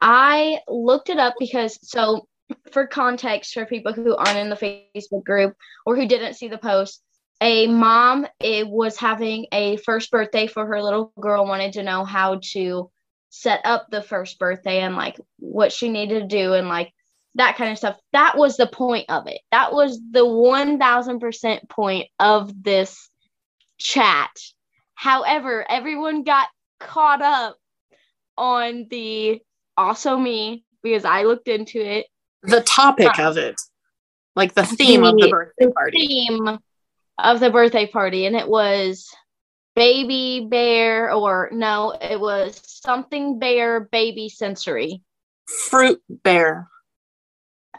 I 0.00 0.58
looked 0.66 1.08
it 1.08 1.18
up 1.18 1.34
because 1.38 1.78
so 1.88 2.26
for 2.72 2.88
context 2.88 3.54
for 3.54 3.64
people 3.64 3.92
who 3.92 4.16
aren't 4.16 4.38
in 4.38 4.50
the 4.50 4.56
Facebook 4.56 5.24
group 5.24 5.54
or 5.86 5.94
who 5.94 6.08
didn't 6.08 6.34
see 6.34 6.48
the 6.48 6.58
post, 6.58 7.04
a 7.40 7.68
mom 7.68 8.26
it 8.40 8.66
was 8.66 8.96
having 8.96 9.46
a 9.52 9.76
first 9.76 10.10
birthday 10.10 10.48
for 10.48 10.66
her 10.66 10.82
little 10.82 11.12
girl 11.20 11.46
wanted 11.46 11.74
to 11.74 11.84
know 11.84 12.04
how 12.04 12.40
to 12.54 12.90
set 13.28 13.60
up 13.62 13.86
the 13.88 14.02
first 14.02 14.40
birthday 14.40 14.80
and 14.80 14.96
like 14.96 15.20
what 15.38 15.70
she 15.70 15.88
needed 15.88 16.28
to 16.28 16.36
do 16.36 16.54
and 16.54 16.66
like 16.66 16.92
that 17.36 17.56
kind 17.56 17.70
of 17.70 17.78
stuff. 17.78 17.98
That 18.12 18.36
was 18.36 18.56
the 18.56 18.66
point 18.66 19.06
of 19.08 19.26
it. 19.26 19.40
That 19.52 19.72
was 19.72 20.00
the 20.10 20.24
1000% 20.24 21.68
point 21.68 22.08
of 22.18 22.62
this 22.62 23.08
chat. 23.78 24.30
However, 24.94 25.64
everyone 25.68 26.24
got 26.24 26.48
caught 26.78 27.22
up 27.22 27.56
on 28.36 28.86
the 28.90 29.40
also 29.76 30.16
me 30.16 30.64
because 30.82 31.04
I 31.04 31.22
looked 31.22 31.48
into 31.48 31.80
it. 31.80 32.06
The 32.42 32.62
topic 32.62 33.18
of 33.18 33.36
it. 33.36 33.60
Like 34.36 34.54
the 34.54 34.64
theme 34.64 35.04
of 35.04 35.18
the 35.18 35.28
birthday 35.28 35.70
party. 35.72 35.98
theme 35.98 36.58
of 37.18 37.40
the 37.40 37.50
birthday 37.50 37.86
party, 37.86 38.26
and 38.26 38.36
it 38.36 38.48
was 38.48 39.08
baby 39.74 40.46
bear, 40.48 41.12
or 41.12 41.50
no, 41.52 41.96
it 42.00 42.18
was 42.18 42.60
something 42.64 43.38
bear 43.38 43.80
baby 43.80 44.28
sensory. 44.28 45.02
Fruit 45.68 46.00
bear. 46.08 46.68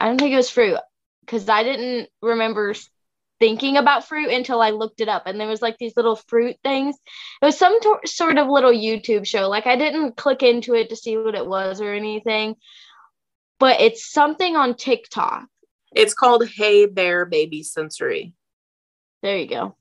I 0.02 0.06
don't 0.08 0.18
think 0.18 0.34
it 0.34 0.38
was 0.38 0.50
fruit 0.50 0.80
because 1.20 1.48
I 1.48 1.62
didn't 1.62 2.10
remember 2.24 2.74
thinking 3.40 3.78
about 3.78 4.08
fruit 4.08 4.30
until 4.32 4.60
I 4.60 4.72
looked 4.72 5.00
it 5.00 5.08
up. 5.08 5.28
And 5.28 5.40
there 5.40 5.48
was 5.48 5.62
like 5.62 5.78
these 5.78 5.96
little 5.96 6.16
fruit 6.16 6.56
things. 6.64 6.96
It 7.40 7.46
was 7.46 7.56
some 7.56 7.80
tor- 7.82 8.02
sort 8.08 8.40
of 8.40 8.48
little 8.48 8.72
YouTube 8.72 9.28
show. 9.28 9.48
Like 9.48 9.68
I 9.68 9.76
didn't 9.76 10.18
click 10.18 10.42
into 10.42 10.74
it 10.74 10.90
to 10.90 10.96
see 10.96 11.18
what 11.18 11.36
it 11.36 11.46
was 11.46 11.82
or 11.82 11.94
anything, 11.94 12.56
but 13.60 13.80
it's 13.80 14.12
something 14.12 14.56
on 14.56 14.74
TikTok. 14.74 15.46
It's 15.96 16.16
called 16.16 16.48
Hey 16.48 16.88
Bear 16.88 17.26
Baby 17.28 17.62
Sensory. 17.62 18.34
There 19.22 19.38
you 19.38 19.48
go. 19.48 19.76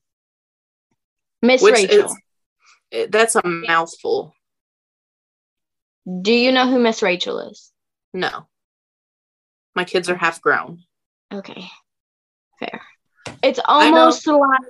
Miss 1.41 1.63
Which 1.63 1.77
Rachel. 1.77 2.15
is 2.93 3.09
that's 3.09 3.37
a 3.37 3.47
mouthful. 3.47 4.35
Do 6.21 6.35
you 6.35 6.53
know 6.53 6.69
who 6.69 6.79
Miss 6.79 7.03
Rachel 7.03 7.39
is? 7.39 7.73
No. 8.13 8.47
My 9.75 9.85
kids 9.85 10.09
are 10.09 10.17
half 10.17 10.41
grown. 10.41 10.83
Okay. 11.33 11.69
Fair. 12.59 12.83
It's 13.43 13.61
almost 13.65 14.27
like 14.27 14.61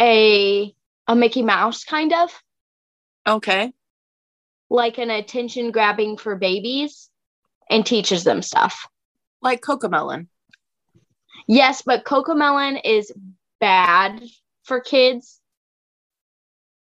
a 0.00 0.74
a 1.08 1.16
Mickey 1.16 1.42
Mouse 1.42 1.84
kind 1.84 2.12
of 2.12 2.30
Okay. 3.26 3.72
like 4.70 4.98
an 4.98 5.10
attention 5.10 5.70
grabbing 5.72 6.16
for 6.16 6.36
babies 6.36 7.08
and 7.70 7.84
teaches 7.84 8.24
them 8.24 8.42
stuff. 8.42 8.86
Like 9.40 9.60
Cocomelon. 9.62 10.28
Yes, 11.48 11.82
but 11.82 12.04
Cocomelon 12.04 12.80
is 12.84 13.12
bad 13.60 14.22
for 14.64 14.80
kids. 14.80 15.40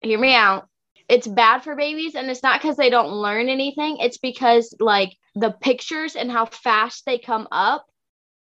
Hear 0.02 0.20
me 0.20 0.34
out. 0.36 0.68
It's 1.10 1.28
bad 1.28 1.64
for 1.64 1.76
babies, 1.76 2.16
and 2.16 2.30
it's 2.30 2.44
not 2.44 2.62
because 2.62 2.78
they 2.78 2.90
don't 2.90 3.12
learn 3.12 3.50
anything. 3.50 3.98
It's 4.00 4.18
because, 4.18 4.74
like, 4.80 5.14
the 5.36 5.52
pictures 5.52 6.16
and 6.16 6.32
how 6.32 6.46
fast 6.46 7.06
they 7.06 7.18
come 7.18 7.48
up, 7.52 7.86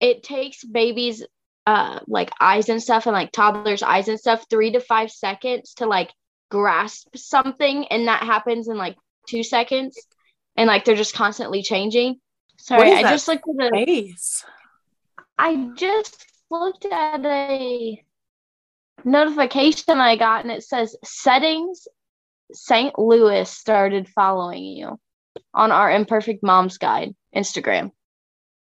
it 0.01 0.23
takes 0.23 0.65
babies, 0.65 1.25
uh, 1.67 2.01
like, 2.07 2.31
eyes 2.41 2.69
and 2.69 2.83
stuff, 2.83 3.07
and 3.07 3.15
like 3.15 3.33
toddlers' 3.33 3.83
eyes 3.83 4.09
and 4.09 4.19
stuff, 4.19 4.45
three 4.51 4.73
to 4.73 4.81
five 4.81 5.11
seconds 5.11 5.75
to, 5.75 5.87
like, 5.87 6.13
grasp 6.51 7.09
something. 7.17 7.87
And 7.89 8.09
that 8.09 8.23
happens 8.23 8.69
in, 8.69 8.77
like, 8.77 8.97
two 9.27 9.43
seconds. 9.43 9.99
And, 10.57 10.69
like, 10.69 10.85
they're 10.85 10.95
just 10.95 11.15
constantly 11.15 11.63
changing. 11.63 12.21
Sorry, 12.59 12.93
I 12.93 13.03
just 13.03 13.29
looked 13.29 13.45
at 13.49 13.57
the. 13.57 13.85
Face. 13.87 14.45
I 15.39 15.71
just 15.77 16.25
looked 16.51 16.87
at 16.87 17.25
a 17.25 18.03
notification 19.05 20.01
I 20.01 20.17
got 20.17 20.45
and 20.45 20.51
it 20.51 20.65
says 20.65 20.97
settings 21.05 21.87
St. 22.53 22.99
Louis 22.99 23.49
started 23.49 24.09
following 24.09 24.65
you 24.65 24.99
on 25.55 25.73
our 25.73 25.91
Imperfect 25.91 26.43
Moms 26.43 26.79
Guide 26.79 27.15
Instagram. 27.35 27.91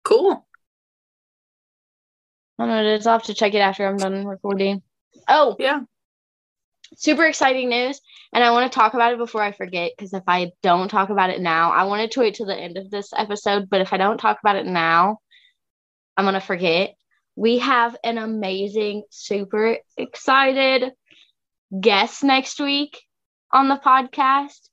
Cool. 0.04 0.46
I 2.60 2.66
don't 2.66 2.70
know 2.70 2.80
it 2.82 2.96
is. 3.00 3.08
I'll 3.08 3.14
have 3.18 3.24
to 3.28 3.34
check 3.34 3.54
it 3.54 3.60
after 3.60 3.86
I'm 3.88 3.98
done 3.98 4.26
recording. 4.26 4.82
Oh, 5.28 5.56
Yeah. 5.60 5.82
super 6.96 7.26
exciting 7.26 7.70
news. 7.70 8.00
And 8.34 8.44
I 8.44 8.52
want 8.52 8.72
to 8.72 8.76
talk 8.76 8.94
about 8.94 9.14
it 9.14 9.18
before 9.18 9.42
I 9.42 9.52
forget 9.52 9.92
because 9.96 10.14
if 10.14 10.24
I 10.28 10.52
don't 10.62 10.90
talk 10.90 11.10
about 11.10 11.30
it 11.30 11.42
now, 11.42 11.72
I 11.72 11.84
wanted 11.86 12.12
to 12.12 12.20
wait 12.22 12.36
till 12.36 12.46
the 12.46 12.56
end 12.58 12.78
of 12.78 12.90
this 12.92 13.12
episode. 13.16 13.70
But 13.70 13.82
if 13.82 13.94
I 13.94 13.98
don't 13.98 14.18
talk 14.18 14.40
about 14.44 14.56
it 14.58 14.66
now, 14.66 15.18
I'm 16.18 16.26
going 16.26 16.34
to 16.36 16.40
forget. 16.42 16.94
We 17.36 17.60
have 17.60 17.96
an 18.04 18.18
amazing, 18.18 19.04
super 19.10 19.78
excited 19.98 20.92
guest 21.80 22.24
next 22.24 22.60
week 22.60 23.02
on 23.54 23.70
the 23.70 23.78
podcast. 23.78 24.70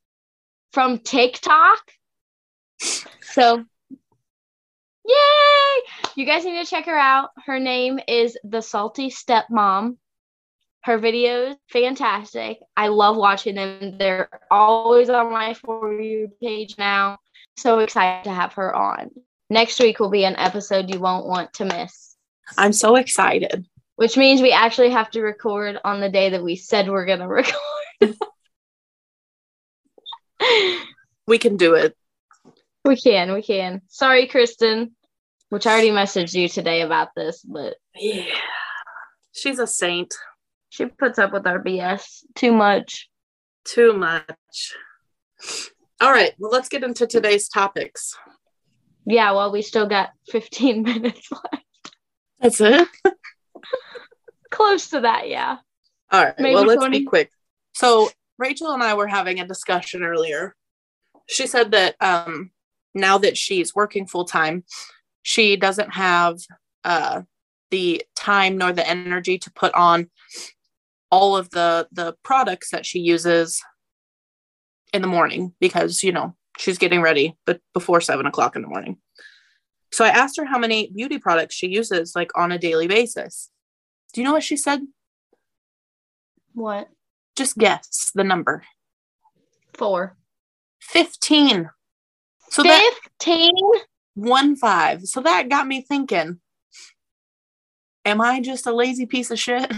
From 0.72 0.98
TikTok. 0.98 1.78
So, 3.22 3.64
yay! 5.04 5.82
You 6.16 6.26
guys 6.26 6.44
need 6.44 6.64
to 6.64 6.68
check 6.68 6.86
her 6.86 6.98
out. 6.98 7.30
Her 7.46 7.58
name 7.58 8.00
is 8.06 8.38
the 8.44 8.60
Salty 8.60 9.10
Stepmom. 9.10 9.96
Her 10.82 10.98
videos 10.98 11.56
fantastic. 11.70 12.58
I 12.76 12.88
love 12.88 13.16
watching 13.16 13.56
them. 13.56 13.98
They're 13.98 14.28
always 14.50 15.10
on 15.10 15.30
my 15.30 15.54
for 15.54 15.92
you 16.00 16.30
page 16.42 16.76
now. 16.78 17.18
So 17.56 17.80
excited 17.80 18.24
to 18.24 18.32
have 18.32 18.54
her 18.54 18.74
on. 18.74 19.10
Next 19.50 19.80
week 19.80 19.98
will 19.98 20.10
be 20.10 20.24
an 20.24 20.36
episode 20.36 20.92
you 20.92 21.00
won't 21.00 21.26
want 21.26 21.52
to 21.54 21.64
miss. 21.64 22.16
I'm 22.56 22.72
so 22.72 22.96
excited. 22.96 23.66
Which 23.96 24.16
means 24.16 24.40
we 24.40 24.52
actually 24.52 24.90
have 24.90 25.10
to 25.10 25.22
record 25.22 25.78
on 25.84 26.00
the 26.00 26.08
day 26.08 26.30
that 26.30 26.44
we 26.44 26.54
said 26.54 26.88
we're 26.88 27.06
gonna 27.06 27.28
record. 28.00 28.16
We 31.26 31.38
can 31.38 31.56
do 31.56 31.74
it. 31.74 31.96
we 32.84 32.96
can, 32.96 33.32
we 33.32 33.42
can. 33.42 33.82
Sorry, 33.88 34.26
Kristen. 34.26 34.94
Which 35.50 35.66
I 35.66 35.72
already 35.72 35.90
messaged 35.90 36.34
you 36.34 36.48
today 36.48 36.82
about 36.82 37.08
this, 37.16 37.42
but 37.42 37.76
Yeah. 37.94 38.24
She's 39.32 39.58
a 39.58 39.66
saint. 39.66 40.14
she 40.68 40.86
puts 40.86 41.18
up 41.18 41.32
with 41.32 41.46
our 41.46 41.62
BS 41.62 42.22
too 42.34 42.52
much. 42.52 43.08
Too 43.64 43.92
much. 43.94 44.74
All 46.00 46.10
right, 46.12 46.32
well, 46.38 46.50
let's 46.50 46.68
get 46.68 46.82
into 46.84 47.06
today's 47.06 47.48
topics. 47.48 48.14
Yeah, 49.06 49.32
well, 49.32 49.50
we 49.50 49.62
still 49.62 49.86
got 49.86 50.10
15 50.30 50.82
minutes 50.90 51.30
left. 51.30 51.64
That's 52.40 52.60
it. 52.60 52.88
Close 54.50 54.90
to 54.90 55.00
that, 55.00 55.28
yeah. 55.28 55.58
All 56.10 56.24
right, 56.24 56.34
Maybe 56.38 56.54
well, 56.54 56.64
let's 56.64 56.88
be 56.88 57.04
quick. 57.04 57.30
So, 57.74 58.10
Rachel 58.38 58.72
and 58.72 58.82
I 58.82 58.94
were 58.94 59.06
having 59.06 59.40
a 59.40 59.46
discussion 59.46 60.02
earlier. 60.02 60.54
She 61.28 61.46
said 61.46 61.72
that 61.72 61.96
um, 62.00 62.50
now 62.94 63.18
that 63.18 63.36
she's 63.36 63.74
working 63.74 64.06
full 64.06 64.24
time, 64.24 64.64
she 65.22 65.56
doesn't 65.56 65.92
have 65.92 66.38
uh, 66.84 67.22
the 67.70 68.02
time 68.16 68.56
nor 68.56 68.72
the 68.72 68.88
energy 68.88 69.38
to 69.38 69.52
put 69.52 69.74
on 69.74 70.08
all 71.10 71.36
of 71.36 71.50
the 71.50 71.88
the 71.92 72.14
products 72.22 72.70
that 72.70 72.86
she 72.86 73.00
uses 73.00 73.62
in 74.92 75.02
the 75.02 75.08
morning 75.08 75.54
because 75.60 76.02
you 76.02 76.12
know 76.12 76.34
she's 76.58 76.78
getting 76.78 77.00
ready 77.00 77.36
but 77.46 77.60
before 77.72 78.00
seven 78.00 78.26
o'clock 78.26 78.56
in 78.56 78.62
the 78.62 78.68
morning 78.68 78.98
so 79.90 80.04
i 80.04 80.08
asked 80.08 80.36
her 80.36 80.44
how 80.44 80.58
many 80.58 80.90
beauty 80.94 81.18
products 81.18 81.54
she 81.54 81.66
uses 81.66 82.14
like 82.14 82.30
on 82.36 82.52
a 82.52 82.58
daily 82.58 82.86
basis 82.86 83.50
do 84.12 84.20
you 84.20 84.24
know 84.26 84.32
what 84.32 84.42
she 84.42 84.56
said 84.56 84.80
What? 86.54 86.88
Just 87.38 87.56
guess 87.56 88.10
the 88.14 88.24
number 88.24 88.62
Four. 89.74 90.16
15 90.82 91.70
so 92.50 92.62
that 92.62 92.94
15? 93.20 93.54
one 94.14 94.56
five 94.56 95.02
so 95.04 95.20
that 95.20 95.48
got 95.48 95.66
me 95.66 95.80
thinking 95.82 96.40
am 98.04 98.20
i 98.20 98.40
just 98.40 98.66
a 98.66 98.72
lazy 98.72 99.06
piece 99.06 99.30
of 99.30 99.38
shit 99.38 99.70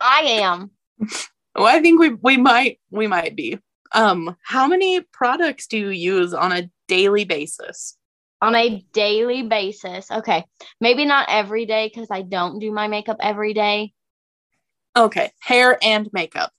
I 0.00 0.20
am. 0.42 0.70
well 1.54 1.66
i 1.66 1.80
think 1.80 1.98
we 2.00 2.10
we 2.10 2.36
might 2.36 2.78
we 2.90 3.06
might 3.06 3.34
be 3.36 3.58
um 3.92 4.36
how 4.42 4.66
many 4.66 5.00
products 5.12 5.66
do 5.66 5.78
you 5.78 5.88
use 5.88 6.34
on 6.34 6.52
a 6.52 6.68
daily 6.88 7.24
basis 7.24 7.96
On 8.42 8.56
a 8.56 8.84
daily 8.92 9.44
basis. 9.44 10.10
Okay. 10.10 10.44
Maybe 10.80 11.04
not 11.04 11.28
every 11.30 11.64
day 11.64 11.86
because 11.86 12.08
I 12.10 12.22
don't 12.22 12.58
do 12.58 12.72
my 12.72 12.88
makeup 12.88 13.18
every 13.20 13.54
day. 13.54 13.92
Okay 14.96 15.30
hair 15.40 15.78
and 15.82 16.08
makeup 16.12 16.52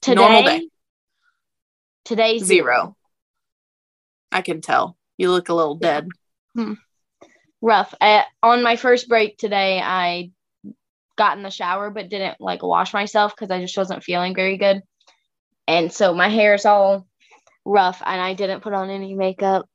Today, 0.00 0.14
Normal 0.14 0.42
day. 0.42 0.68
today's 2.04 2.44
zero 2.44 2.96
i 4.32 4.42
can 4.42 4.60
tell 4.60 4.96
you 5.16 5.30
look 5.30 5.48
a 5.48 5.54
little 5.54 5.76
dead 5.76 6.08
rough. 7.60 7.94
Uh, 8.00 8.22
on 8.42 8.62
my 8.62 8.76
first 8.76 9.08
break 9.08 9.36
today, 9.38 9.80
I 9.82 10.30
got 11.16 11.36
in 11.36 11.42
the 11.42 11.50
shower 11.50 11.90
but 11.90 12.08
didn't 12.08 12.40
like 12.40 12.62
wash 12.62 12.94
myself 12.94 13.34
because 13.34 13.50
I 13.50 13.60
just 13.60 13.76
wasn't 13.76 14.04
feeling 14.04 14.34
very 14.34 14.56
good. 14.56 14.82
And 15.68 15.92
so 15.92 16.14
my 16.14 16.28
hair 16.28 16.54
is 16.54 16.64
all 16.64 17.06
rough 17.64 18.02
and 18.04 18.20
I 18.20 18.34
didn't 18.34 18.62
put 18.62 18.72
on 18.72 18.90
any 18.90 19.14
makeup. 19.14 19.68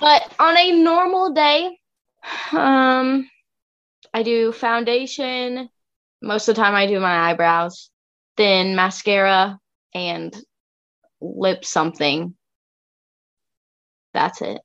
But 0.00 0.30
on 0.38 0.56
a 0.56 0.72
normal 0.82 1.32
day, 1.32 1.78
um 2.52 3.28
I 4.12 4.22
do 4.22 4.52
foundation. 4.52 5.68
Most 6.24 6.48
of 6.48 6.56
the 6.56 6.62
time 6.62 6.74
I 6.74 6.86
do 6.86 6.98
my 7.00 7.30
eyebrows, 7.30 7.90
then 8.36 8.74
mascara 8.74 9.58
and 9.94 10.34
lip 11.20 11.64
something. 11.64 12.34
That's 14.12 14.40
it. 14.42 14.60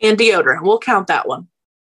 and 0.00 0.16
deodorant 0.18 0.62
we'll 0.62 0.78
count 0.78 1.08
that 1.08 1.26
one 1.28 1.48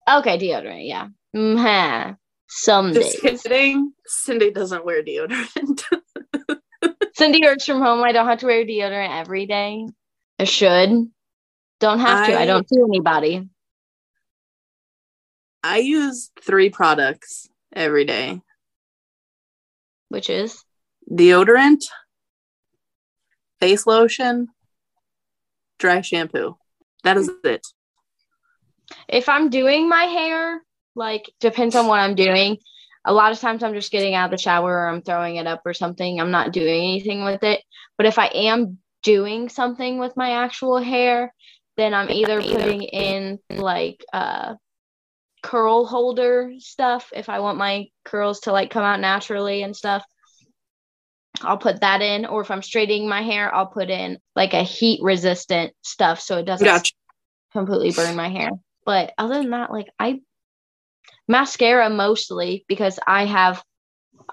Okay, 0.09 0.37
deodorant, 0.37 0.87
yeah. 0.87 1.07
Mm-hmm. 1.35 2.13
Some 2.47 2.93
just 2.93 3.21
days. 3.21 3.41
kidding 3.41 3.93
cindy 4.05 4.51
doesn't 4.51 4.85
wear 4.85 5.03
deodorant 5.03 5.81
Cindy 7.15 7.41
works 7.43 7.65
from 7.65 7.81
home. 7.81 8.03
I 8.03 8.11
don't 8.11 8.27
have 8.27 8.39
to 8.39 8.45
wear 8.45 8.65
deodorant 8.65 9.19
every 9.21 9.45
day. 9.45 9.87
I 10.37 10.43
should. 10.43 10.89
Don't 11.79 11.99
have 11.99 12.27
to. 12.27 12.33
I 12.37 12.41
I- 12.41 12.45
don't 12.45 12.67
see 12.67 12.81
anybody. 12.81 13.47
i 15.63 15.77
use 15.77 16.31
three 16.41 16.69
products 16.69 17.47
every 17.73 18.05
day 18.05 18.41
Which 20.09 20.29
is 20.29 20.63
deodorant, 21.11 21.83
face 23.59 23.85
lotion, 23.87 24.47
dry 25.79 26.01
shampoo. 26.01 26.57
That 27.03 27.17
is 27.17 27.29
it. 27.43 27.65
if 29.07 29.29
I'm 29.29 29.49
doing 29.49 29.87
my 29.89 30.03
hair, 30.03 30.61
like 30.95 31.31
depends 31.39 31.75
on 31.75 31.87
what 31.87 31.99
I'm 31.99 32.15
doing. 32.15 32.57
A 33.07 33.13
lot 33.13 33.31
of 33.31 33.39
times 33.39 33.61
I'm 33.61 33.73
just 33.73 33.91
getting 33.91 34.15
out 34.15 34.25
of 34.25 34.31
the 34.31 34.41
shower 34.41 34.71
or 34.71 34.87
I'm 34.87 35.01
throwing 35.03 35.35
it 35.35 35.45
up 35.45 35.61
or 35.65 35.73
something. 35.73 36.19
I'm 36.19 36.31
not 36.31 36.53
doing 36.53 36.83
anything 36.83 37.23
with 37.23 37.43
it. 37.43 37.61
But 37.97 38.07
if 38.07 38.17
I 38.17 38.27
am 38.27 38.79
doing 39.03 39.49
something 39.49 39.99
with 39.99 40.17
my 40.17 40.31
actual 40.43 40.79
hair, 40.79 41.31
then 41.77 41.93
I'm 41.93 42.09
either 42.09 42.41
putting 42.41 42.81
in 42.81 43.37
like 43.49 44.03
uh 44.11 44.55
curl 45.45 45.85
holder 45.85 46.53
stuff 46.57 47.11
if 47.15 47.29
I 47.29 47.39
want 47.39 47.59
my 47.59 47.85
curls 48.03 48.39
to 48.41 48.51
like 48.51 48.71
come 48.71 48.83
out 48.83 48.99
naturally 48.99 49.61
and 49.61 49.75
stuff. 49.75 50.03
I'll 51.41 51.59
put 51.59 51.81
that 51.81 52.01
in 52.01 52.25
or 52.25 52.41
if 52.41 52.49
I'm 52.49 52.63
straightening 52.63 53.07
my 53.07 53.21
hair, 53.21 53.53
I'll 53.53 53.67
put 53.67 53.91
in 53.91 54.17
like 54.35 54.53
a 54.53 54.63
heat 54.63 55.01
resistant 55.03 55.73
stuff 55.83 56.19
so 56.19 56.39
it 56.39 56.45
doesn't 56.45 56.65
Gotcha. 56.65 56.93
completely 57.53 57.91
burn 57.91 58.15
my 58.15 58.29
hair. 58.29 58.49
But 58.85 59.13
other 59.19 59.35
than 59.35 59.51
that, 59.51 59.71
like 59.71 59.87
I 59.99 60.21
mascara 61.27 61.91
mostly 61.91 62.65
because 62.67 62.99
I 63.05 63.25
have 63.25 63.63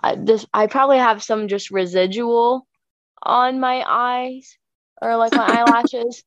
uh, 0.02 0.16
this. 0.18 0.46
I 0.54 0.66
probably 0.66 0.98
have 0.98 1.22
some 1.22 1.48
just 1.48 1.70
residual 1.70 2.66
on 3.22 3.60
my 3.60 3.84
eyes 3.86 4.56
or 5.02 5.16
like 5.16 5.34
my 5.34 5.44
eyelashes, 5.58 6.24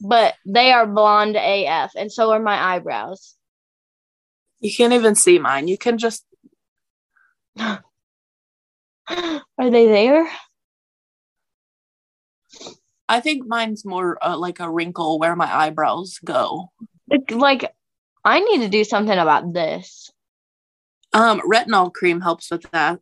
but 0.00 0.34
they 0.46 0.72
are 0.72 0.86
blonde 0.86 1.36
AF, 1.36 1.92
and 1.96 2.10
so 2.10 2.30
are 2.30 2.40
my 2.40 2.74
eyebrows. 2.74 3.36
You 4.62 4.72
can't 4.74 4.92
even 4.92 5.14
see 5.16 5.38
mine. 5.40 5.66
You 5.68 5.76
can 5.76 5.98
just 5.98 6.24
Are 7.58 7.80
they 9.58 9.86
there? 9.86 10.30
I 13.08 13.20
think 13.20 13.46
mine's 13.46 13.84
more 13.84 14.16
uh, 14.24 14.38
like 14.38 14.60
a 14.60 14.70
wrinkle 14.70 15.18
where 15.18 15.36
my 15.36 15.52
eyebrows 15.54 16.18
go. 16.24 16.70
It- 17.10 17.30
like 17.30 17.74
I 18.24 18.38
need 18.38 18.60
to 18.60 18.68
do 18.68 18.84
something 18.84 19.18
about 19.18 19.52
this. 19.52 20.10
Um, 21.12 21.40
retinol 21.40 21.92
cream 21.92 22.20
helps 22.20 22.50
with 22.50 22.62
that, 22.70 23.00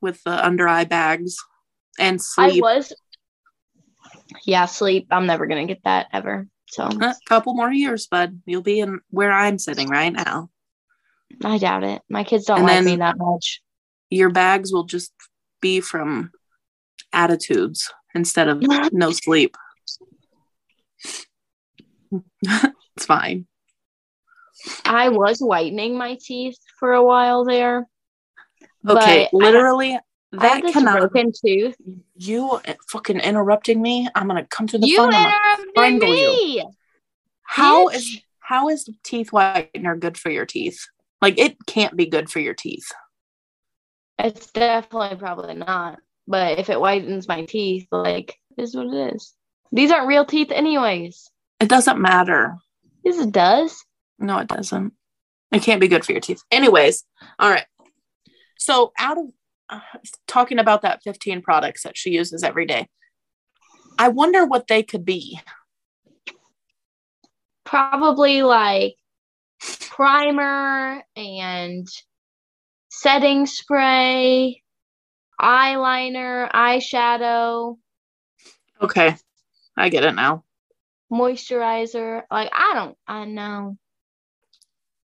with 0.00 0.22
the 0.22 0.46
under 0.46 0.66
eye 0.68 0.84
bags 0.84 1.36
and 1.98 2.22
sleep. 2.22 2.62
I 2.62 2.66
was. 2.66 2.92
Yeah, 4.46 4.66
sleep. 4.66 5.08
I'm 5.10 5.26
never 5.26 5.46
gonna 5.46 5.66
get 5.66 5.82
that 5.84 6.06
ever. 6.12 6.46
So 6.68 6.84
A 6.84 7.14
couple 7.28 7.54
more 7.54 7.70
years, 7.72 8.06
bud. 8.06 8.40
You'll 8.46 8.62
be 8.62 8.78
in 8.80 9.00
where 9.10 9.32
I'm 9.32 9.58
sitting 9.58 9.88
right 9.88 10.12
now. 10.12 10.48
I 11.42 11.58
doubt 11.58 11.84
it. 11.84 12.02
My 12.08 12.24
kids 12.24 12.44
don't 12.44 12.58
And 12.58 12.66
like 12.66 12.84
me 12.84 12.96
that 12.96 13.16
much. 13.18 13.62
Your 14.10 14.30
bags 14.30 14.72
will 14.72 14.84
just 14.84 15.12
be 15.60 15.80
from 15.80 16.30
attitudes 17.12 17.90
instead 18.14 18.48
of 18.48 18.62
no 18.92 19.10
sleep. 19.12 19.56
it's 22.42 23.06
fine. 23.06 23.46
I 24.84 25.08
was 25.08 25.40
whitening 25.40 25.96
my 25.96 26.16
teeth 26.20 26.58
for 26.78 26.92
a 26.92 27.02
while 27.02 27.44
there. 27.44 27.86
Okay, 28.86 29.28
literally, 29.32 29.98
that 30.32 30.62
cannot. 30.72 30.98
broken 30.98 31.32
tooth. 31.32 31.74
You 32.16 32.60
fucking 32.88 33.20
interrupting 33.20 33.80
me. 33.80 34.08
I'm 34.14 34.26
gonna 34.26 34.46
come 34.46 34.66
to 34.68 34.78
the 34.78 34.86
You 34.86 34.96
phone. 34.98 35.12
Interrupted 35.14 35.70
strangle 35.70 36.16
you. 36.16 36.28
me. 36.28 36.64
How 37.42 37.88
bitch. 37.88 37.96
is 37.96 38.20
how 38.40 38.68
is 38.68 38.88
teeth 39.02 39.30
whitener 39.30 39.98
good 39.98 40.18
for 40.18 40.30
your 40.30 40.46
teeth? 40.46 40.86
Like 41.24 41.38
it 41.38 41.56
can't 41.66 41.96
be 41.96 42.04
good 42.04 42.28
for 42.28 42.38
your 42.38 42.52
teeth. 42.52 42.92
It's 44.18 44.50
definitely 44.50 45.16
probably 45.16 45.54
not. 45.54 46.00
But 46.28 46.58
if 46.58 46.68
it 46.68 46.76
whitens 46.76 47.26
my 47.26 47.46
teeth, 47.46 47.86
like, 47.90 48.36
is 48.58 48.76
what 48.76 48.88
it 48.88 49.14
is. 49.14 49.32
These 49.72 49.90
aren't 49.90 50.06
real 50.06 50.26
teeth, 50.26 50.50
anyways. 50.50 51.30
It 51.60 51.70
doesn't 51.70 51.98
matter. 51.98 52.58
Yes, 53.06 53.18
it 53.24 53.32
does. 53.32 53.86
No, 54.18 54.36
it 54.36 54.48
doesn't. 54.48 54.92
It 55.50 55.62
can't 55.62 55.80
be 55.80 55.88
good 55.88 56.04
for 56.04 56.12
your 56.12 56.20
teeth. 56.20 56.42
Anyways, 56.50 57.04
all 57.38 57.48
right. 57.48 57.64
So, 58.58 58.92
out 58.98 59.16
of 59.16 59.24
uh, 59.70 59.80
talking 60.28 60.58
about 60.58 60.82
that 60.82 61.02
15 61.04 61.40
products 61.40 61.84
that 61.84 61.96
she 61.96 62.10
uses 62.10 62.42
every 62.42 62.66
day, 62.66 62.86
I 63.98 64.08
wonder 64.08 64.44
what 64.44 64.66
they 64.66 64.82
could 64.82 65.06
be. 65.06 65.40
Probably 67.64 68.42
like 68.42 68.96
primer 69.94 71.02
and 71.16 71.86
setting 72.90 73.46
spray, 73.46 74.62
eyeliner, 75.40 76.50
eyeshadow, 76.52 77.76
Okay. 78.82 79.16
I 79.76 79.88
get 79.88 80.04
it 80.04 80.12
now. 80.14 80.44
moisturizer. 81.12 82.22
Like, 82.30 82.50
I 82.52 82.72
don't, 82.74 82.96
I 83.06 83.24
know. 83.24 83.76